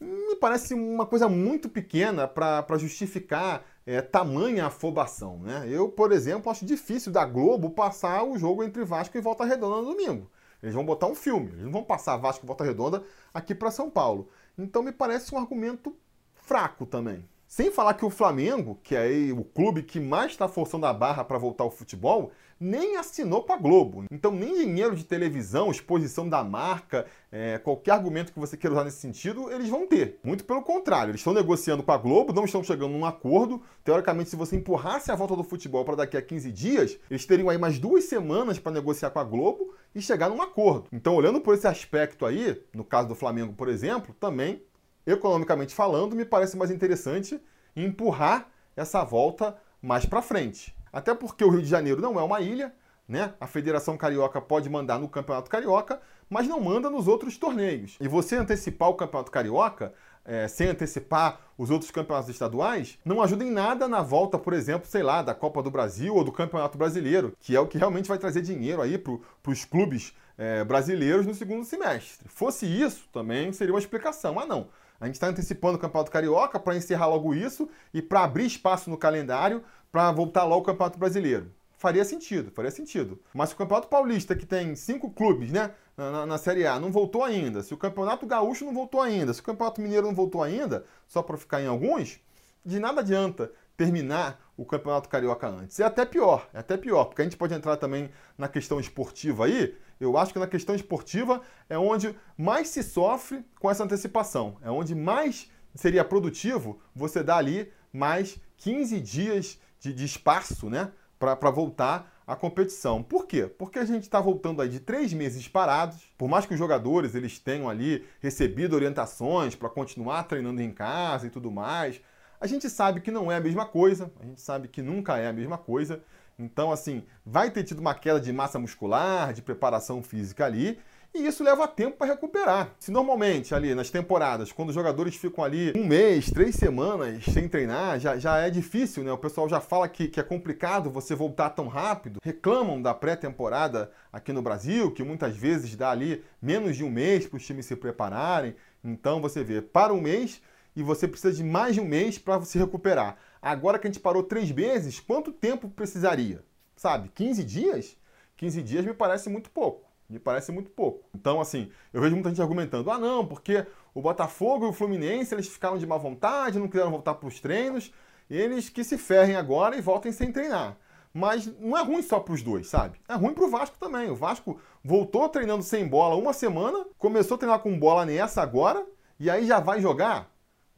Me 0.00 0.36
parece 0.36 0.74
uma 0.74 1.06
coisa 1.06 1.28
muito 1.28 1.68
pequena 1.68 2.26
para 2.26 2.78
justificar 2.78 3.64
é, 3.88 4.02
tamanha 4.02 4.66
afobação, 4.66 5.38
né? 5.38 5.66
Eu, 5.66 5.88
por 5.88 6.12
exemplo, 6.12 6.52
acho 6.52 6.66
difícil 6.66 7.10
da 7.10 7.24
Globo 7.24 7.70
passar 7.70 8.22
o 8.22 8.36
jogo 8.36 8.62
entre 8.62 8.84
Vasco 8.84 9.16
e 9.16 9.20
Volta 9.20 9.46
Redonda 9.46 9.76
no 9.76 9.94
domingo. 9.94 10.30
Eles 10.62 10.74
vão 10.74 10.84
botar 10.84 11.06
um 11.06 11.14
filme, 11.14 11.52
eles 11.52 11.64
não 11.64 11.72
vão 11.72 11.82
passar 11.82 12.18
Vasco 12.18 12.44
e 12.44 12.46
Volta 12.46 12.64
Redonda 12.64 13.02
aqui 13.32 13.54
para 13.54 13.70
São 13.70 13.88
Paulo. 13.88 14.28
Então 14.58 14.82
me 14.82 14.92
parece 14.92 15.34
um 15.34 15.38
argumento 15.38 15.96
fraco 16.34 16.84
também. 16.84 17.26
Sem 17.46 17.70
falar 17.70 17.94
que 17.94 18.04
o 18.04 18.10
Flamengo, 18.10 18.78
que 18.82 18.94
é 18.94 19.32
o 19.32 19.42
clube 19.42 19.82
que 19.82 19.98
mais 19.98 20.32
está 20.32 20.46
forçando 20.46 20.84
a 20.84 20.92
barra 20.92 21.24
para 21.24 21.38
voltar 21.38 21.64
ao 21.64 21.70
futebol, 21.70 22.30
nem 22.60 22.96
assinou 22.96 23.42
para 23.42 23.54
a 23.54 23.58
Globo. 23.58 24.04
Então, 24.10 24.32
nem 24.32 24.54
dinheiro 24.54 24.96
de 24.96 25.04
televisão, 25.04 25.70
exposição 25.70 26.28
da 26.28 26.42
marca, 26.42 27.06
é, 27.30 27.58
qualquer 27.58 27.92
argumento 27.92 28.32
que 28.32 28.38
você 28.38 28.56
queira 28.56 28.74
usar 28.74 28.84
nesse 28.84 29.00
sentido, 29.00 29.50
eles 29.50 29.68
vão 29.68 29.86
ter. 29.86 30.18
Muito 30.24 30.44
pelo 30.44 30.62
contrário, 30.62 31.10
eles 31.10 31.20
estão 31.20 31.32
negociando 31.32 31.82
com 31.82 31.92
a 31.92 31.96
Globo, 31.96 32.32
não 32.32 32.44
estão 32.44 32.62
chegando 32.62 32.92
num 32.92 33.04
acordo. 33.04 33.62
Teoricamente, 33.84 34.30
se 34.30 34.36
você 34.36 34.56
empurrasse 34.56 35.10
a 35.10 35.14
volta 35.14 35.36
do 35.36 35.44
futebol 35.44 35.84
para 35.84 35.96
daqui 35.96 36.16
a 36.16 36.22
15 36.22 36.50
dias, 36.52 36.98
eles 37.10 37.24
teriam 37.26 37.48
aí 37.48 37.58
mais 37.58 37.78
duas 37.78 38.04
semanas 38.04 38.58
para 38.58 38.72
negociar 38.72 39.10
com 39.10 39.18
a 39.18 39.24
Globo 39.24 39.74
e 39.94 40.02
chegar 40.02 40.28
num 40.28 40.42
acordo. 40.42 40.88
Então, 40.92 41.14
olhando 41.14 41.40
por 41.40 41.54
esse 41.54 41.66
aspecto 41.66 42.26
aí, 42.26 42.60
no 42.74 42.84
caso 42.84 43.08
do 43.08 43.14
Flamengo, 43.14 43.52
por 43.52 43.68
exemplo, 43.68 44.14
também 44.18 44.62
economicamente 45.06 45.74
falando, 45.74 46.14
me 46.14 46.24
parece 46.24 46.56
mais 46.56 46.70
interessante 46.70 47.40
empurrar 47.74 48.48
essa 48.76 49.04
volta 49.04 49.56
mais 49.80 50.04
para 50.04 50.20
frente. 50.20 50.76
Até 50.92 51.14
porque 51.14 51.44
o 51.44 51.50
Rio 51.50 51.62
de 51.62 51.68
Janeiro 51.68 52.00
não 52.00 52.18
é 52.18 52.22
uma 52.22 52.40
ilha, 52.40 52.74
né? 53.06 53.32
A 53.40 53.46
Federação 53.46 53.96
Carioca 53.96 54.40
pode 54.40 54.68
mandar 54.68 54.98
no 54.98 55.08
Campeonato 55.08 55.50
Carioca, 55.50 56.00
mas 56.28 56.46
não 56.46 56.60
manda 56.60 56.90
nos 56.90 57.08
outros 57.08 57.38
torneios. 57.38 57.96
E 58.00 58.06
você 58.06 58.36
antecipar 58.36 58.90
o 58.90 58.94
Campeonato 58.94 59.30
Carioca, 59.30 59.94
é, 60.24 60.46
sem 60.46 60.68
antecipar 60.68 61.40
os 61.56 61.70
outros 61.70 61.90
campeonatos 61.90 62.28
estaduais, 62.28 62.98
não 63.02 63.22
ajuda 63.22 63.44
em 63.44 63.50
nada 63.50 63.88
na 63.88 64.02
volta, 64.02 64.38
por 64.38 64.52
exemplo, 64.52 64.86
sei 64.86 65.02
lá, 65.02 65.22
da 65.22 65.34
Copa 65.34 65.62
do 65.62 65.70
Brasil 65.70 66.14
ou 66.14 66.22
do 66.22 66.30
Campeonato 66.30 66.76
Brasileiro, 66.76 67.34
que 67.40 67.56
é 67.56 67.60
o 67.60 67.66
que 67.66 67.78
realmente 67.78 68.08
vai 68.08 68.18
trazer 68.18 68.42
dinheiro 68.42 68.82
aí 68.82 68.98
para 68.98 69.50
os 69.50 69.64
clubes 69.64 70.14
é, 70.36 70.62
brasileiros 70.64 71.26
no 71.26 71.34
segundo 71.34 71.64
semestre. 71.64 72.28
Fosse 72.28 72.66
isso, 72.66 73.08
também 73.10 73.52
seria 73.52 73.72
uma 73.72 73.80
explicação. 73.80 74.38
Ah, 74.38 74.46
não. 74.46 74.68
A 75.00 75.06
gente 75.06 75.14
está 75.14 75.28
antecipando 75.28 75.78
o 75.78 75.80
Campeonato 75.80 76.10
Carioca 76.10 76.58
para 76.58 76.76
encerrar 76.76 77.06
logo 77.06 77.32
isso 77.32 77.68
e 77.94 78.02
para 78.02 78.24
abrir 78.24 78.46
espaço 78.46 78.90
no 78.90 78.98
calendário 78.98 79.62
para 79.90 80.10
voltar 80.12 80.44
logo 80.44 80.62
o 80.62 80.64
Campeonato 80.64 80.98
Brasileiro. 80.98 81.52
Faria 81.76 82.04
sentido, 82.04 82.50
faria 82.50 82.72
sentido. 82.72 83.20
Mas 83.32 83.50
se 83.50 83.54
o 83.54 83.58
Campeonato 83.58 83.88
Paulista, 83.88 84.34
que 84.34 84.44
tem 84.44 84.74
cinco 84.74 85.10
clubes 85.10 85.52
né, 85.52 85.70
na, 85.96 86.26
na, 86.26 86.36
Série 86.38 86.66
A, 86.66 86.78
não 86.80 86.90
voltou 86.90 87.22
ainda, 87.22 87.62
se 87.62 87.72
o 87.72 87.76
Campeonato 87.76 88.26
Gaúcho 88.26 88.64
não 88.64 88.74
voltou 88.74 89.00
ainda, 89.00 89.32
se 89.32 89.40
o 89.40 89.44
Campeonato 89.44 89.80
Mineiro 89.80 90.06
não 90.06 90.14
voltou 90.14 90.42
ainda, 90.42 90.84
só 91.06 91.22
para 91.22 91.36
ficar 91.36 91.62
em 91.62 91.68
alguns, 91.68 92.18
de 92.64 92.80
nada 92.80 93.00
adianta 93.00 93.52
terminar 93.76 94.40
o 94.56 94.66
Campeonato 94.66 95.08
Carioca 95.08 95.46
antes. 95.46 95.78
É 95.78 95.84
até 95.84 96.04
pior, 96.04 96.48
é 96.52 96.58
até 96.58 96.76
pior, 96.76 97.04
porque 97.04 97.22
a 97.22 97.24
gente 97.24 97.36
pode 97.36 97.54
entrar 97.54 97.76
também 97.76 98.10
na 98.36 98.48
questão 98.48 98.80
esportiva 98.80 99.44
aí. 99.44 99.76
Eu 100.00 100.18
acho 100.18 100.32
que 100.32 100.38
na 100.40 100.48
questão 100.48 100.74
esportiva 100.74 101.40
é 101.68 101.78
onde 101.78 102.14
mais 102.36 102.68
se 102.68 102.82
sofre 102.82 103.44
com 103.60 103.70
essa 103.70 103.84
antecipação. 103.84 104.56
É 104.62 104.70
onde 104.70 104.96
mais 104.96 105.48
seria 105.76 106.04
produtivo 106.04 106.80
você 106.92 107.22
dar 107.22 107.36
ali 107.36 107.72
mais 107.92 108.40
15 108.56 109.00
dias 109.00 109.60
de, 109.80 109.92
de 109.92 110.04
espaço, 110.04 110.68
né? 110.68 110.90
Para 111.18 111.50
voltar 111.50 112.12
à 112.26 112.36
competição. 112.36 113.02
Por 113.02 113.26
quê? 113.26 113.46
Porque 113.46 113.78
a 113.78 113.84
gente 113.84 114.02
está 114.02 114.20
voltando 114.20 114.62
aí 114.62 114.68
de 114.68 114.80
três 114.80 115.12
meses 115.12 115.48
parados. 115.48 115.98
Por 116.16 116.28
mais 116.28 116.46
que 116.46 116.52
os 116.52 116.58
jogadores 116.58 117.14
eles 117.14 117.38
tenham 117.38 117.68
ali 117.68 118.04
recebido 118.20 118.74
orientações 118.74 119.54
para 119.54 119.68
continuar 119.68 120.24
treinando 120.24 120.60
em 120.60 120.70
casa 120.70 121.26
e 121.26 121.30
tudo 121.30 121.50
mais, 121.50 122.00
a 122.40 122.46
gente 122.46 122.68
sabe 122.70 123.00
que 123.00 123.10
não 123.10 123.32
é 123.32 123.36
a 123.36 123.40
mesma 123.40 123.66
coisa, 123.66 124.12
a 124.20 124.24
gente 124.24 124.40
sabe 124.40 124.68
que 124.68 124.80
nunca 124.80 125.18
é 125.18 125.26
a 125.26 125.32
mesma 125.32 125.58
coisa. 125.58 126.02
Então, 126.38 126.70
assim, 126.70 127.02
vai 127.26 127.50
ter 127.50 127.64
tido 127.64 127.80
uma 127.80 127.94
queda 127.94 128.20
de 128.20 128.32
massa 128.32 128.58
muscular, 128.60 129.32
de 129.32 129.42
preparação 129.42 130.02
física 130.02 130.44
ali, 130.44 130.78
e 131.18 131.26
isso 131.26 131.42
leva 131.42 131.66
tempo 131.66 131.96
para 131.96 132.06
recuperar. 132.06 132.74
Se 132.78 132.90
normalmente 132.90 133.54
ali 133.54 133.74
nas 133.74 133.90
temporadas, 133.90 134.52
quando 134.52 134.68
os 134.68 134.74
jogadores 134.74 135.16
ficam 135.16 135.42
ali 135.42 135.72
um 135.76 135.84
mês, 135.84 136.30
três 136.30 136.54
semanas 136.54 137.24
sem 137.24 137.48
treinar, 137.48 137.98
já, 137.98 138.16
já 138.16 138.38
é 138.38 138.48
difícil, 138.48 139.02
né? 139.02 139.12
O 139.12 139.18
pessoal 139.18 139.48
já 139.48 139.60
fala 139.60 139.88
que, 139.88 140.06
que 140.08 140.20
é 140.20 140.22
complicado 140.22 140.90
você 140.90 141.14
voltar 141.14 141.50
tão 141.50 141.66
rápido. 141.66 142.20
Reclamam 142.22 142.80
da 142.80 142.94
pré-temporada 142.94 143.90
aqui 144.12 144.32
no 144.32 144.42
Brasil, 144.42 144.92
que 144.92 145.02
muitas 145.02 145.36
vezes 145.36 145.74
dá 145.74 145.90
ali 145.90 146.24
menos 146.40 146.76
de 146.76 146.84
um 146.84 146.90
mês 146.90 147.26
para 147.26 147.36
os 147.36 147.44
times 147.44 147.66
se 147.66 147.74
prepararem. 147.74 148.54
Então 148.84 149.20
você 149.20 149.42
vê, 149.42 149.60
para 149.60 149.92
um 149.92 150.00
mês 150.00 150.40
e 150.76 150.82
você 150.82 151.08
precisa 151.08 151.34
de 151.34 151.42
mais 151.42 151.74
de 151.74 151.80
um 151.80 151.84
mês 151.84 152.18
para 152.18 152.40
se 152.42 152.56
recuperar. 152.56 153.16
Agora 153.42 153.78
que 153.78 153.88
a 153.88 153.90
gente 153.90 154.00
parou 154.00 154.22
três 154.22 154.52
meses, 154.52 155.00
quanto 155.00 155.32
tempo 155.32 155.68
precisaria? 155.68 156.44
Sabe, 156.76 157.10
15 157.14 157.42
dias? 157.42 157.96
15 158.36 158.62
dias 158.62 158.84
me 158.84 158.94
parece 158.94 159.28
muito 159.28 159.50
pouco. 159.50 159.87
Me 160.08 160.18
parece 160.18 160.50
muito 160.50 160.70
pouco. 160.70 161.08
Então, 161.14 161.40
assim, 161.40 161.70
eu 161.92 162.00
vejo 162.00 162.14
muita 162.14 162.30
gente 162.30 162.40
argumentando: 162.40 162.90
ah, 162.90 162.98
não, 162.98 163.26
porque 163.26 163.66
o 163.94 164.00
Botafogo 164.00 164.66
e 164.66 164.68
o 164.70 164.72
Fluminense 164.72 165.34
eles 165.34 165.48
ficaram 165.48 165.76
de 165.76 165.86
má 165.86 165.98
vontade, 165.98 166.58
não 166.58 166.68
quiseram 166.68 166.90
voltar 166.90 167.14
para 167.14 167.28
os 167.28 167.40
treinos, 167.40 167.92
eles 168.30 168.68
que 168.70 168.82
se 168.82 168.96
ferrem 168.96 169.36
agora 169.36 169.76
e 169.76 169.82
voltem 169.82 170.10
sem 170.10 170.32
treinar. 170.32 170.78
Mas 171.12 171.46
não 171.58 171.76
é 171.76 171.82
ruim 171.82 172.02
só 172.02 172.20
para 172.20 172.32
os 172.32 172.42
dois, 172.42 172.68
sabe? 172.68 173.00
É 173.08 173.14
ruim 173.14 173.34
para 173.34 173.44
o 173.44 173.50
Vasco 173.50 173.76
também. 173.78 174.10
O 174.10 174.14
Vasco 174.14 174.60
voltou 174.82 175.28
treinando 175.28 175.62
sem 175.62 175.86
bola 175.86 176.14
uma 176.14 176.32
semana, 176.32 176.86
começou 176.96 177.34
a 177.34 177.38
treinar 177.38 177.58
com 177.60 177.78
bola 177.78 178.06
nessa 178.06 178.40
agora, 178.40 178.86
e 179.18 179.28
aí 179.28 179.46
já 179.46 179.60
vai 179.60 179.80
jogar. 179.80 180.30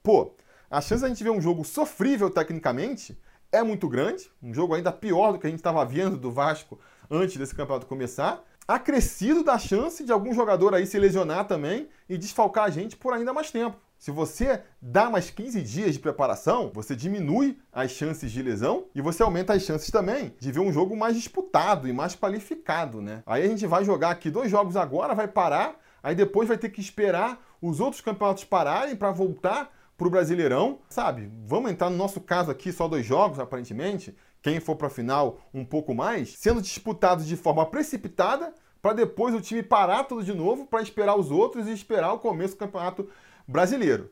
Pô, 0.03 0.35
a 0.71 0.81
chance 0.81 1.01
de 1.01 1.07
a 1.07 1.09
gente 1.09 1.23
ver 1.23 1.31
um 1.31 1.41
jogo 1.41 1.65
sofrível 1.65 2.31
tecnicamente 2.31 3.21
é 3.53 3.63
muito 3.63 3.89
grande, 3.89 4.31
um 4.43 4.55
jogo 4.55 4.75
ainda 4.75 4.93
pior 4.93 5.33
do 5.33 5.39
que 5.39 5.47
a 5.47 5.51
gente 5.51 5.59
estava 5.59 5.85
vendo 5.85 6.17
do 6.17 6.31
Vasco 6.31 6.79
antes 7.11 7.37
desse 7.37 7.55
campeonato 7.55 7.87
começar, 7.87 8.43
acrescido 8.75 9.43
da 9.43 9.59
chance 9.59 10.05
de 10.05 10.13
algum 10.13 10.33
jogador 10.33 10.75
aí 10.75 10.87
se 10.87 10.97
lesionar 10.97 11.45
também 11.45 11.89
e 12.09 12.17
desfalcar 12.17 12.65
a 12.65 12.71
gente 12.71 12.97
por 12.97 13.13
ainda 13.13 13.33
mais 13.33 13.51
tempo. 13.51 13.77
Se 13.99 14.13
você 14.13 14.63
dá 14.81 15.11
mais 15.11 15.29
15 15.29 15.61
dias 15.61 15.93
de 15.93 15.99
preparação, 15.99 16.71
você 16.73 16.95
diminui 16.95 17.59
as 17.73 17.91
chances 17.91 18.31
de 18.31 18.41
lesão 18.41 18.87
e 18.95 19.03
você 19.03 19.25
aumenta 19.25 19.55
as 19.55 19.63
chances 19.63 19.91
também 19.91 20.35
de 20.39 20.53
ver 20.53 20.61
um 20.61 20.73
jogo 20.73 20.97
mais 20.97 21.17
disputado 21.17 21.89
e 21.89 21.93
mais 21.93 22.15
qualificado, 22.15 23.03
né? 23.03 23.25
Aí 23.27 23.43
a 23.43 23.49
gente 23.49 23.67
vai 23.67 23.85
jogar 23.85 24.11
aqui 24.11 24.31
dois 24.31 24.51
jogos 24.51 24.77
agora, 24.77 25.15
vai 25.15 25.27
parar, 25.27 25.79
aí 26.01 26.15
depois 26.15 26.47
vai 26.49 26.57
ter 26.57 26.71
que 26.71 26.81
esperar 26.81 27.45
os 27.61 27.81
outros 27.81 28.01
campeonatos 28.01 28.45
pararem 28.45 28.95
para 28.95 29.11
voltar 29.11 29.71
para 29.99 30.07
o 30.07 30.11
Brasileirão, 30.11 30.79
sabe? 30.89 31.31
Vamos 31.45 31.71
entrar 31.71 31.91
no 31.91 31.97
nosso 31.97 32.21
caso 32.21 32.51
aqui, 32.51 32.73
só 32.73 32.89
dois 32.89 33.05
jogos, 33.05 33.39
aparentemente. 33.39 34.17
Quem 34.43 34.59
for 34.59 34.75
para 34.75 34.87
a 34.87 34.91
final, 34.91 35.39
um 35.53 35.63
pouco 35.63 35.95
mais, 35.95 36.35
sendo 36.39 36.63
disputados 36.63 37.27
de 37.27 37.37
forma 37.37 37.67
precipitada, 37.67 38.55
para 38.81 38.93
depois 38.93 39.35
o 39.35 39.41
time 39.41 39.63
parar 39.63 40.05
tudo 40.05 40.25
de 40.25 40.33
novo 40.33 40.67
para 40.67 40.83
esperar 40.83 41.17
os 41.17 41.31
outros 41.31 41.67
e 41.67 41.73
esperar 41.73 42.13
o 42.13 42.19
começo 42.19 42.55
do 42.55 42.59
Campeonato 42.59 43.09
Brasileiro. 43.47 44.11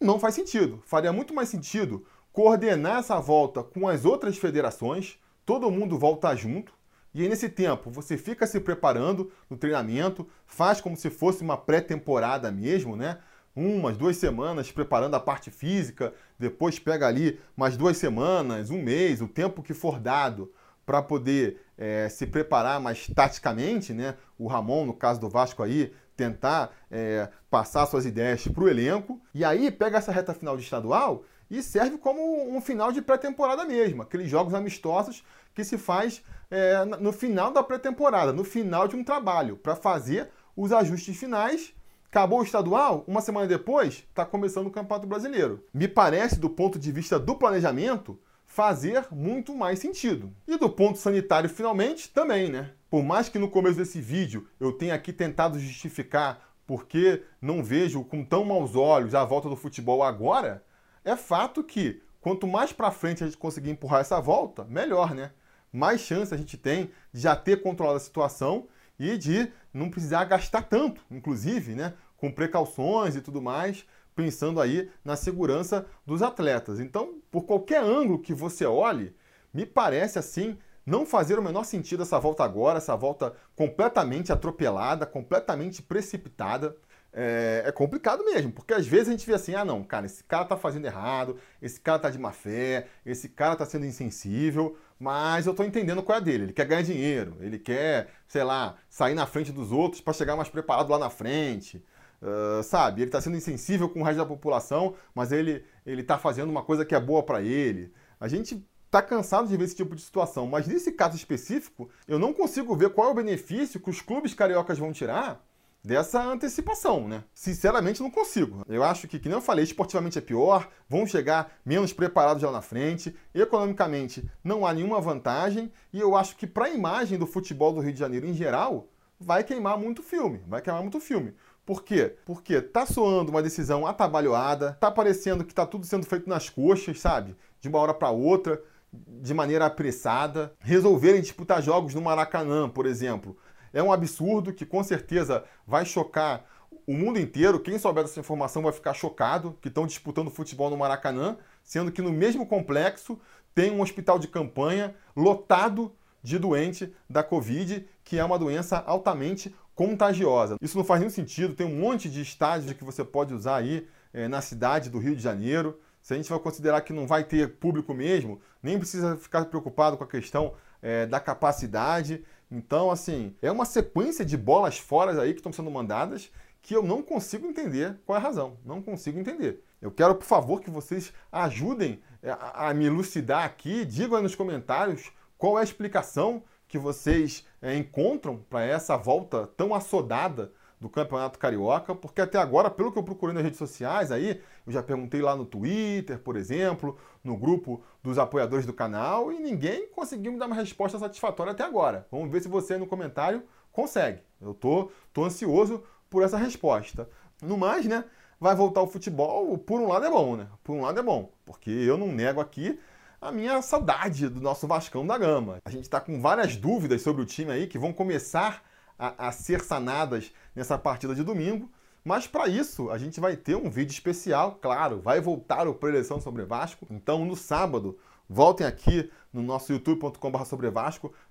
Não 0.00 0.18
faz 0.18 0.34
sentido. 0.34 0.82
Faria 0.84 1.12
muito 1.12 1.34
mais 1.34 1.48
sentido 1.48 2.04
coordenar 2.32 2.98
essa 2.98 3.20
volta 3.20 3.62
com 3.62 3.88
as 3.88 4.04
outras 4.04 4.36
federações, 4.38 5.18
todo 5.44 5.70
mundo 5.70 5.98
volta 5.98 6.34
junto, 6.34 6.72
e 7.14 7.20
aí, 7.20 7.28
nesse 7.28 7.50
tempo, 7.50 7.90
você 7.90 8.16
fica 8.16 8.46
se 8.46 8.58
preparando 8.58 9.30
no 9.50 9.56
treinamento, 9.56 10.26
faz 10.46 10.80
como 10.80 10.96
se 10.96 11.10
fosse 11.10 11.42
uma 11.42 11.58
pré-temporada 11.58 12.50
mesmo, 12.50 12.96
né? 12.96 13.18
umas, 13.54 13.96
duas 13.96 14.16
semanas 14.16 14.72
preparando 14.72 15.14
a 15.14 15.20
parte 15.20 15.50
física, 15.50 16.12
depois 16.38 16.78
pega 16.78 17.06
ali 17.06 17.38
mais 17.56 17.76
duas 17.76 17.96
semanas, 17.96 18.70
um 18.70 18.82
mês, 18.82 19.20
o 19.20 19.28
tempo 19.28 19.62
que 19.62 19.74
for 19.74 19.98
dado 19.98 20.52
para 20.84 21.02
poder 21.02 21.60
é, 21.82 22.08
se 22.08 22.28
preparar 22.28 22.78
mais 22.78 23.08
taticamente, 23.08 23.92
né? 23.92 24.14
O 24.38 24.46
Ramon, 24.46 24.86
no 24.86 24.94
caso 24.94 25.20
do 25.20 25.28
Vasco 25.28 25.64
aí, 25.64 25.92
tentar 26.16 26.70
é, 26.88 27.28
passar 27.50 27.86
suas 27.86 28.06
ideias 28.06 28.46
para 28.46 28.62
o 28.62 28.68
elenco. 28.68 29.20
E 29.34 29.44
aí 29.44 29.68
pega 29.68 29.98
essa 29.98 30.12
reta 30.12 30.32
final 30.32 30.56
de 30.56 30.62
estadual 30.62 31.24
e 31.50 31.60
serve 31.60 31.98
como 31.98 32.22
um 32.56 32.60
final 32.60 32.92
de 32.92 33.02
pré-temporada 33.02 33.64
mesmo, 33.64 34.02
aqueles 34.02 34.30
jogos 34.30 34.54
amistosos 34.54 35.24
que 35.52 35.64
se 35.64 35.76
faz 35.76 36.22
é, 36.48 36.84
no 36.84 37.12
final 37.12 37.50
da 37.50 37.64
pré-temporada, 37.64 38.32
no 38.32 38.44
final 38.44 38.86
de 38.86 38.94
um 38.94 39.02
trabalho, 39.02 39.56
para 39.56 39.74
fazer 39.74 40.30
os 40.56 40.72
ajustes 40.72 41.16
finais 41.16 41.74
Acabou 42.12 42.40
o 42.40 42.42
estadual, 42.42 43.04
uma 43.08 43.22
semana 43.22 43.46
depois, 43.46 44.04
está 44.06 44.26
começando 44.26 44.66
o 44.66 44.70
Campeonato 44.70 45.06
Brasileiro. 45.06 45.64
Me 45.72 45.88
parece, 45.88 46.38
do 46.38 46.50
ponto 46.50 46.78
de 46.78 46.92
vista 46.92 47.18
do 47.18 47.34
planejamento, 47.34 48.20
fazer 48.52 49.06
muito 49.10 49.54
mais 49.54 49.78
sentido. 49.78 50.30
E 50.46 50.58
do 50.58 50.68
ponto 50.68 50.98
sanitário, 50.98 51.48
finalmente, 51.48 52.10
também, 52.10 52.50
né? 52.50 52.72
Por 52.90 53.02
mais 53.02 53.30
que 53.30 53.38
no 53.38 53.48
começo 53.48 53.78
desse 53.78 53.98
vídeo 53.98 54.46
eu 54.60 54.72
tenha 54.72 54.94
aqui 54.94 55.10
tentado 55.10 55.58
justificar 55.58 56.52
porque 56.66 57.22
não 57.40 57.64
vejo 57.64 58.04
com 58.04 58.22
tão 58.22 58.44
maus 58.44 58.76
olhos 58.76 59.14
a 59.14 59.24
volta 59.24 59.48
do 59.48 59.56
futebol 59.56 60.02
agora, 60.02 60.62
é 61.02 61.16
fato 61.16 61.64
que 61.64 62.02
quanto 62.20 62.46
mais 62.46 62.74
para 62.74 62.90
frente 62.90 63.24
a 63.24 63.26
gente 63.26 63.38
conseguir 63.38 63.70
empurrar 63.70 64.02
essa 64.02 64.20
volta, 64.20 64.64
melhor, 64.64 65.14
né? 65.14 65.30
Mais 65.72 66.02
chance 66.02 66.34
a 66.34 66.36
gente 66.36 66.58
tem 66.58 66.90
de 67.10 67.22
já 67.22 67.34
ter 67.34 67.62
controlado 67.62 67.96
a 67.96 68.00
situação 68.00 68.68
e 68.98 69.16
de 69.16 69.50
não 69.72 69.88
precisar 69.88 70.26
gastar 70.26 70.60
tanto, 70.60 71.00
inclusive, 71.10 71.74
né? 71.74 71.94
Com 72.18 72.30
precauções 72.30 73.16
e 73.16 73.22
tudo 73.22 73.40
mais, 73.40 73.86
pensando 74.14 74.60
aí 74.60 74.90
na 75.04 75.16
segurança 75.16 75.86
dos 76.06 76.22
atletas. 76.22 76.80
Então, 76.80 77.20
por 77.30 77.44
qualquer 77.44 77.82
ângulo 77.82 78.18
que 78.18 78.34
você 78.34 78.64
olhe, 78.64 79.14
me 79.52 79.66
parece 79.66 80.18
assim 80.18 80.58
não 80.84 81.06
fazer 81.06 81.38
o 81.38 81.42
menor 81.42 81.64
sentido 81.64 82.02
essa 82.02 82.18
volta 82.18 82.44
agora, 82.44 82.78
essa 82.78 82.96
volta 82.96 83.34
completamente 83.54 84.32
atropelada, 84.32 85.06
completamente 85.06 85.82
precipitada. 85.82 86.76
É, 87.14 87.64
é, 87.66 87.72
complicado 87.72 88.24
mesmo, 88.24 88.50
porque 88.50 88.72
às 88.72 88.86
vezes 88.86 89.08
a 89.08 89.10
gente 89.10 89.26
vê 89.26 89.34
assim, 89.34 89.54
ah 89.54 89.66
não, 89.66 89.84
cara, 89.84 90.06
esse 90.06 90.24
cara 90.24 90.46
tá 90.46 90.56
fazendo 90.56 90.86
errado, 90.86 91.36
esse 91.60 91.78
cara 91.78 91.98
tá 91.98 92.08
de 92.08 92.18
má 92.18 92.32
fé, 92.32 92.86
esse 93.04 93.28
cara 93.28 93.54
tá 93.54 93.66
sendo 93.66 93.84
insensível, 93.84 94.78
mas 94.98 95.46
eu 95.46 95.52
tô 95.52 95.62
entendendo 95.62 96.02
qual 96.02 96.16
é 96.16 96.20
dele. 96.22 96.44
Ele 96.44 96.52
quer 96.54 96.64
ganhar 96.64 96.80
dinheiro, 96.80 97.36
ele 97.40 97.58
quer, 97.58 98.08
sei 98.26 98.42
lá, 98.42 98.76
sair 98.88 99.14
na 99.14 99.26
frente 99.26 99.52
dos 99.52 99.72
outros 99.72 100.00
para 100.00 100.14
chegar 100.14 100.36
mais 100.36 100.48
preparado 100.48 100.88
lá 100.88 100.98
na 100.98 101.10
frente. 101.10 101.84
Uh, 102.22 102.62
sabe, 102.62 103.00
ele 103.00 103.08
está 103.08 103.20
sendo 103.20 103.36
insensível 103.36 103.88
com 103.88 104.00
o 104.00 104.04
resto 104.04 104.18
da 104.18 104.26
população, 104.26 104.94
mas 105.12 105.32
ele 105.32 105.64
ele 105.84 106.02
está 106.02 106.16
fazendo 106.16 106.50
uma 106.50 106.62
coisa 106.62 106.84
que 106.84 106.94
é 106.94 107.00
boa 107.00 107.24
para 107.24 107.42
ele. 107.42 107.92
A 108.20 108.28
gente 108.28 108.64
está 108.86 109.02
cansado 109.02 109.48
de 109.48 109.56
ver 109.56 109.64
esse 109.64 109.74
tipo 109.74 109.96
de 109.96 110.02
situação, 110.02 110.46
mas 110.46 110.68
nesse 110.68 110.92
caso 110.92 111.16
específico, 111.16 111.90
eu 112.06 112.18
não 112.18 112.32
consigo 112.32 112.76
ver 112.76 112.90
qual 112.90 113.08
é 113.08 113.10
o 113.10 113.14
benefício 113.14 113.80
que 113.80 113.90
os 113.90 114.00
clubes 114.00 114.34
cariocas 114.34 114.78
vão 114.78 114.92
tirar 114.92 115.44
dessa 115.82 116.22
antecipação, 116.22 117.08
né? 117.08 117.24
Sinceramente, 117.34 118.02
não 118.02 118.10
consigo. 118.10 118.62
Eu 118.68 118.84
acho 118.84 119.08
que, 119.08 119.18
que 119.18 119.28
nem 119.28 119.36
eu 119.36 119.42
falei, 119.42 119.64
esportivamente 119.64 120.18
é 120.18 120.20
pior, 120.20 120.68
vão 120.88 121.06
chegar 121.06 121.58
menos 121.64 121.92
preparados 121.92 122.42
lá 122.42 122.52
na 122.52 122.62
frente, 122.62 123.16
economicamente 123.34 124.30
não 124.44 124.64
há 124.64 124.72
nenhuma 124.72 125.00
vantagem, 125.00 125.72
e 125.92 125.98
eu 125.98 126.14
acho 126.14 126.36
que 126.36 126.46
para 126.46 126.66
a 126.66 126.70
imagem 126.70 127.18
do 127.18 127.26
futebol 127.26 127.72
do 127.72 127.80
Rio 127.80 127.92
de 127.92 127.98
Janeiro 127.98 128.26
em 128.26 128.34
geral, 128.34 128.88
vai 129.18 129.42
queimar 129.42 129.78
muito 129.78 130.02
filme, 130.02 130.40
vai 130.46 130.60
queimar 130.60 130.82
muito 130.82 131.00
filme. 131.00 131.34
Por 131.64 131.84
quê? 131.84 132.16
Porque 132.24 132.60
tá 132.60 132.84
soando 132.84 133.30
uma 133.30 133.42
decisão 133.42 133.86
atabalhoada, 133.86 134.76
tá 134.80 134.90
parecendo 134.90 135.44
que 135.44 135.54
tá 135.54 135.64
tudo 135.64 135.86
sendo 135.86 136.04
feito 136.04 136.28
nas 136.28 136.50
coxas, 136.50 137.00
sabe? 137.00 137.36
De 137.60 137.68
uma 137.68 137.78
hora 137.78 137.94
para 137.94 138.10
outra, 138.10 138.60
de 138.92 139.32
maneira 139.32 139.66
apressada. 139.66 140.52
Resolverem 140.58 141.20
disputar 141.20 141.62
jogos 141.62 141.94
no 141.94 142.02
Maracanã, 142.02 142.68
por 142.68 142.84
exemplo, 142.84 143.36
é 143.72 143.82
um 143.82 143.92
absurdo 143.92 144.52
que 144.52 144.66
com 144.66 144.82
certeza 144.82 145.44
vai 145.66 145.84
chocar 145.84 146.44
o 146.86 146.92
mundo 146.92 147.18
inteiro. 147.18 147.60
Quem 147.60 147.78
souber 147.78 148.04
dessa 148.04 148.20
informação 148.20 148.62
vai 148.62 148.72
ficar 148.72 148.92
chocado 148.92 149.56
que 149.60 149.68
estão 149.68 149.86
disputando 149.86 150.30
futebol 150.30 150.68
no 150.68 150.76
Maracanã, 150.76 151.38
sendo 151.62 151.92
que 151.92 152.02
no 152.02 152.12
mesmo 152.12 152.46
complexo 152.46 153.18
tem 153.54 153.70
um 153.70 153.80
hospital 153.80 154.18
de 154.18 154.28
campanha 154.28 154.94
lotado 155.16 155.92
de 156.22 156.38
doente 156.38 156.94
da 157.08 157.22
Covid, 157.22 157.86
que 158.04 158.18
é 158.18 158.24
uma 158.24 158.38
doença 158.38 158.78
altamente 158.78 159.54
contagiosa. 159.74 160.56
Isso 160.60 160.76
não 160.76 160.84
faz 160.84 161.00
nenhum 161.00 161.10
sentido, 161.10 161.54
tem 161.54 161.66
um 161.66 161.80
monte 161.80 162.10
de 162.10 162.20
estádios 162.20 162.72
que 162.72 162.84
você 162.84 163.04
pode 163.04 163.32
usar 163.34 163.56
aí 163.56 163.86
é, 164.12 164.28
na 164.28 164.40
cidade 164.40 164.90
do 164.90 164.98
Rio 164.98 165.16
de 165.16 165.22
Janeiro. 165.22 165.78
Se 166.00 166.12
a 166.12 166.16
gente 166.16 166.28
vai 166.28 166.38
considerar 166.38 166.80
que 166.80 166.92
não 166.92 167.06
vai 167.06 167.24
ter 167.24 167.56
público 167.56 167.94
mesmo, 167.94 168.40
nem 168.62 168.78
precisa 168.78 169.16
ficar 169.16 169.44
preocupado 169.46 169.96
com 169.96 170.04
a 170.04 170.06
questão 170.06 170.54
é, 170.80 171.06
da 171.06 171.20
capacidade. 171.20 172.24
Então, 172.50 172.90
assim, 172.90 173.34
é 173.40 173.50
uma 173.50 173.64
sequência 173.64 174.24
de 174.24 174.36
bolas 174.36 174.78
fora 174.78 175.20
aí 175.22 175.32
que 175.32 175.38
estão 175.38 175.52
sendo 175.52 175.70
mandadas 175.70 176.30
que 176.60 176.76
eu 176.76 176.82
não 176.82 177.02
consigo 177.02 177.46
entender 177.46 177.98
qual 178.06 178.16
é 178.16 178.20
a 178.20 178.22
razão. 178.22 178.56
Não 178.64 178.80
consigo 178.80 179.18
entender. 179.18 179.64
Eu 179.80 179.90
quero, 179.90 180.14
por 180.14 180.24
favor, 180.24 180.60
que 180.60 180.70
vocês 180.70 181.12
ajudem 181.30 182.00
é, 182.22 182.30
a, 182.30 182.68
a 182.68 182.74
me 182.74 182.86
elucidar 182.86 183.44
aqui, 183.44 183.84
digam 183.84 184.16
aí 184.16 184.22
nos 184.22 184.36
comentários 184.36 185.10
qual 185.36 185.58
é 185.58 185.60
a 185.60 185.64
explicação 185.64 186.44
que 186.72 186.78
vocês 186.78 187.46
é, 187.60 187.76
encontram 187.76 188.38
para 188.48 188.64
essa 188.64 188.96
volta 188.96 189.46
tão 189.46 189.74
assodada 189.74 190.50
do 190.80 190.88
Campeonato 190.88 191.38
Carioca, 191.38 191.94
porque 191.94 192.22
até 192.22 192.38
agora, 192.38 192.70
pelo 192.70 192.90
que 192.90 192.98
eu 192.98 193.02
procurei 193.02 193.34
nas 193.34 193.44
redes 193.44 193.58
sociais 193.58 194.10
aí, 194.10 194.40
eu 194.66 194.72
já 194.72 194.82
perguntei 194.82 195.20
lá 195.20 195.36
no 195.36 195.44
Twitter, 195.44 196.18
por 196.18 196.34
exemplo, 196.34 196.96
no 197.22 197.36
grupo 197.36 197.82
dos 198.02 198.18
apoiadores 198.18 198.64
do 198.64 198.72
canal, 198.72 199.30
e 199.30 199.38
ninguém 199.38 199.86
conseguiu 199.88 200.32
me 200.32 200.38
dar 200.38 200.46
uma 200.46 200.56
resposta 200.56 200.98
satisfatória 200.98 201.52
até 201.52 201.62
agora. 201.62 202.06
Vamos 202.10 202.30
ver 202.32 202.40
se 202.40 202.48
você 202.48 202.78
no 202.78 202.86
comentário 202.86 203.42
consegue. 203.70 204.22
Eu 204.40 204.54
tô, 204.54 204.90
tô 205.12 205.24
ansioso 205.24 205.84
por 206.08 206.22
essa 206.22 206.38
resposta. 206.38 207.06
No 207.42 207.58
mais, 207.58 207.84
né, 207.84 208.02
vai 208.40 208.56
voltar 208.56 208.80
o 208.80 208.86
futebol, 208.86 209.58
por 209.58 209.78
um 209.78 209.88
lado 209.88 210.06
é 210.06 210.10
bom, 210.10 210.36
né? 210.36 210.48
Por 210.64 210.72
um 210.72 210.80
lado 210.80 210.98
é 210.98 211.02
bom, 211.02 211.30
porque 211.44 211.70
eu 211.70 211.98
não 211.98 212.08
nego 212.10 212.40
aqui 212.40 212.80
a 213.22 213.30
minha 213.30 213.62
saudade 213.62 214.28
do 214.28 214.40
nosso 214.40 214.66
Vascão 214.66 215.06
da 215.06 215.16
Gama. 215.16 215.58
A 215.64 215.70
gente 215.70 215.84
está 215.84 216.00
com 216.00 216.20
várias 216.20 216.56
dúvidas 216.56 217.02
sobre 217.02 217.22
o 217.22 217.24
time 217.24 217.52
aí 217.52 217.68
que 217.68 217.78
vão 217.78 217.92
começar 217.92 218.64
a, 218.98 219.28
a 219.28 219.32
ser 219.32 219.60
sanadas 219.60 220.32
nessa 220.56 220.76
partida 220.76 221.14
de 221.14 221.22
domingo. 221.22 221.70
Mas 222.04 222.26
para 222.26 222.48
isso, 222.48 222.90
a 222.90 222.98
gente 222.98 223.20
vai 223.20 223.36
ter 223.36 223.54
um 223.54 223.70
vídeo 223.70 223.92
especial, 223.92 224.58
claro, 224.60 225.00
vai 225.00 225.20
voltar 225.20 225.68
o 225.68 225.74
Preleção 225.74 226.20
sobre 226.20 226.44
Vasco. 226.44 226.84
Então, 226.90 227.24
no 227.24 227.36
sábado, 227.36 227.96
voltem 228.28 228.66
aqui 228.66 229.08
no 229.32 229.40
nosso 229.40 229.72
youtube.com.br 229.72 230.44
sobre 230.44 230.72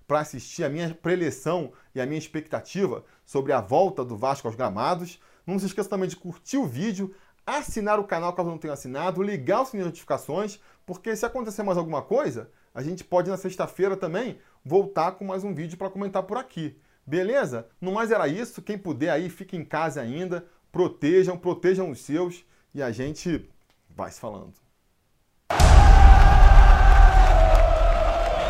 para 0.07 0.19
assistir 0.21 0.63
a 0.63 0.69
minha 0.69 0.95
preleção 0.95 1.73
e 1.93 1.99
a 1.99 2.05
minha 2.05 2.17
expectativa 2.17 3.03
sobre 3.25 3.51
a 3.51 3.59
volta 3.59 4.05
do 4.05 4.15
Vasco 4.15 4.47
aos 4.47 4.55
gramados. 4.55 5.19
Não 5.45 5.59
se 5.59 5.65
esqueça 5.65 5.89
também 5.89 6.07
de 6.07 6.15
curtir 6.15 6.55
o 6.55 6.65
vídeo, 6.65 7.13
assinar 7.45 7.99
o 7.99 8.03
canal 8.03 8.33
caso 8.33 8.49
não 8.49 8.57
tenha 8.57 8.73
assinado, 8.73 9.21
ligar 9.21 9.61
o 9.61 9.65
sininho 9.65 9.85
de 9.85 9.89
notificações, 9.89 10.59
porque 10.85 11.15
se 11.15 11.25
acontecer 11.25 11.63
mais 11.63 11.77
alguma 11.77 12.01
coisa, 12.01 12.49
a 12.73 12.81
gente 12.81 13.03
pode 13.03 13.29
na 13.29 13.37
sexta-feira 13.37 13.97
também 13.97 14.39
voltar 14.63 15.13
com 15.13 15.25
mais 15.25 15.43
um 15.43 15.53
vídeo 15.53 15.77
para 15.77 15.89
comentar 15.89 16.23
por 16.23 16.37
aqui. 16.37 16.77
Beleza? 17.05 17.67
No 17.79 17.91
mais 17.91 18.11
era 18.11 18.27
isso. 18.27 18.61
Quem 18.61 18.77
puder 18.77 19.09
aí, 19.09 19.29
fique 19.29 19.57
em 19.57 19.65
casa 19.65 20.01
ainda. 20.01 20.45
Protejam, 20.71 21.37
protejam 21.37 21.89
os 21.89 21.99
seus 21.99 22.45
e 22.73 22.81
a 22.81 22.91
gente 22.91 23.49
vai 23.89 24.11
se 24.11 24.19
falando. 24.19 24.53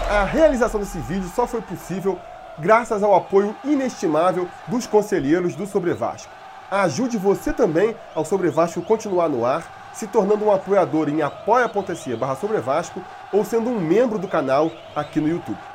A 0.10 0.26
realização 0.26 0.80
desse 0.80 1.00
vídeo 1.00 1.30
só 1.30 1.48
foi 1.48 1.62
possível 1.62 2.20
graças 2.60 3.02
ao 3.02 3.16
apoio 3.16 3.56
inestimável 3.64 4.48
dos 4.68 4.86
conselheiros 4.86 5.56
do 5.56 5.66
Sobre 5.66 5.94
Vasco. 5.94 6.41
Ajude 6.72 7.18
você 7.18 7.52
também 7.52 7.94
ao 8.16 8.24
Sobre 8.24 8.50
Vasco 8.50 8.82
continuar 8.82 9.28
no 9.28 9.46
ar, 9.46 9.92
se 9.92 10.08
tornando 10.08 10.46
um 10.46 10.54
apoiador 10.54 11.10
em 11.10 11.22
apoia.se 11.22 12.16
barra 12.16 12.38
ou 13.34 13.44
sendo 13.44 13.70
um 13.70 13.78
membro 13.78 14.18
do 14.18 14.26
canal 14.26 14.72
aqui 14.96 15.20
no 15.20 15.28
YouTube. 15.28 15.71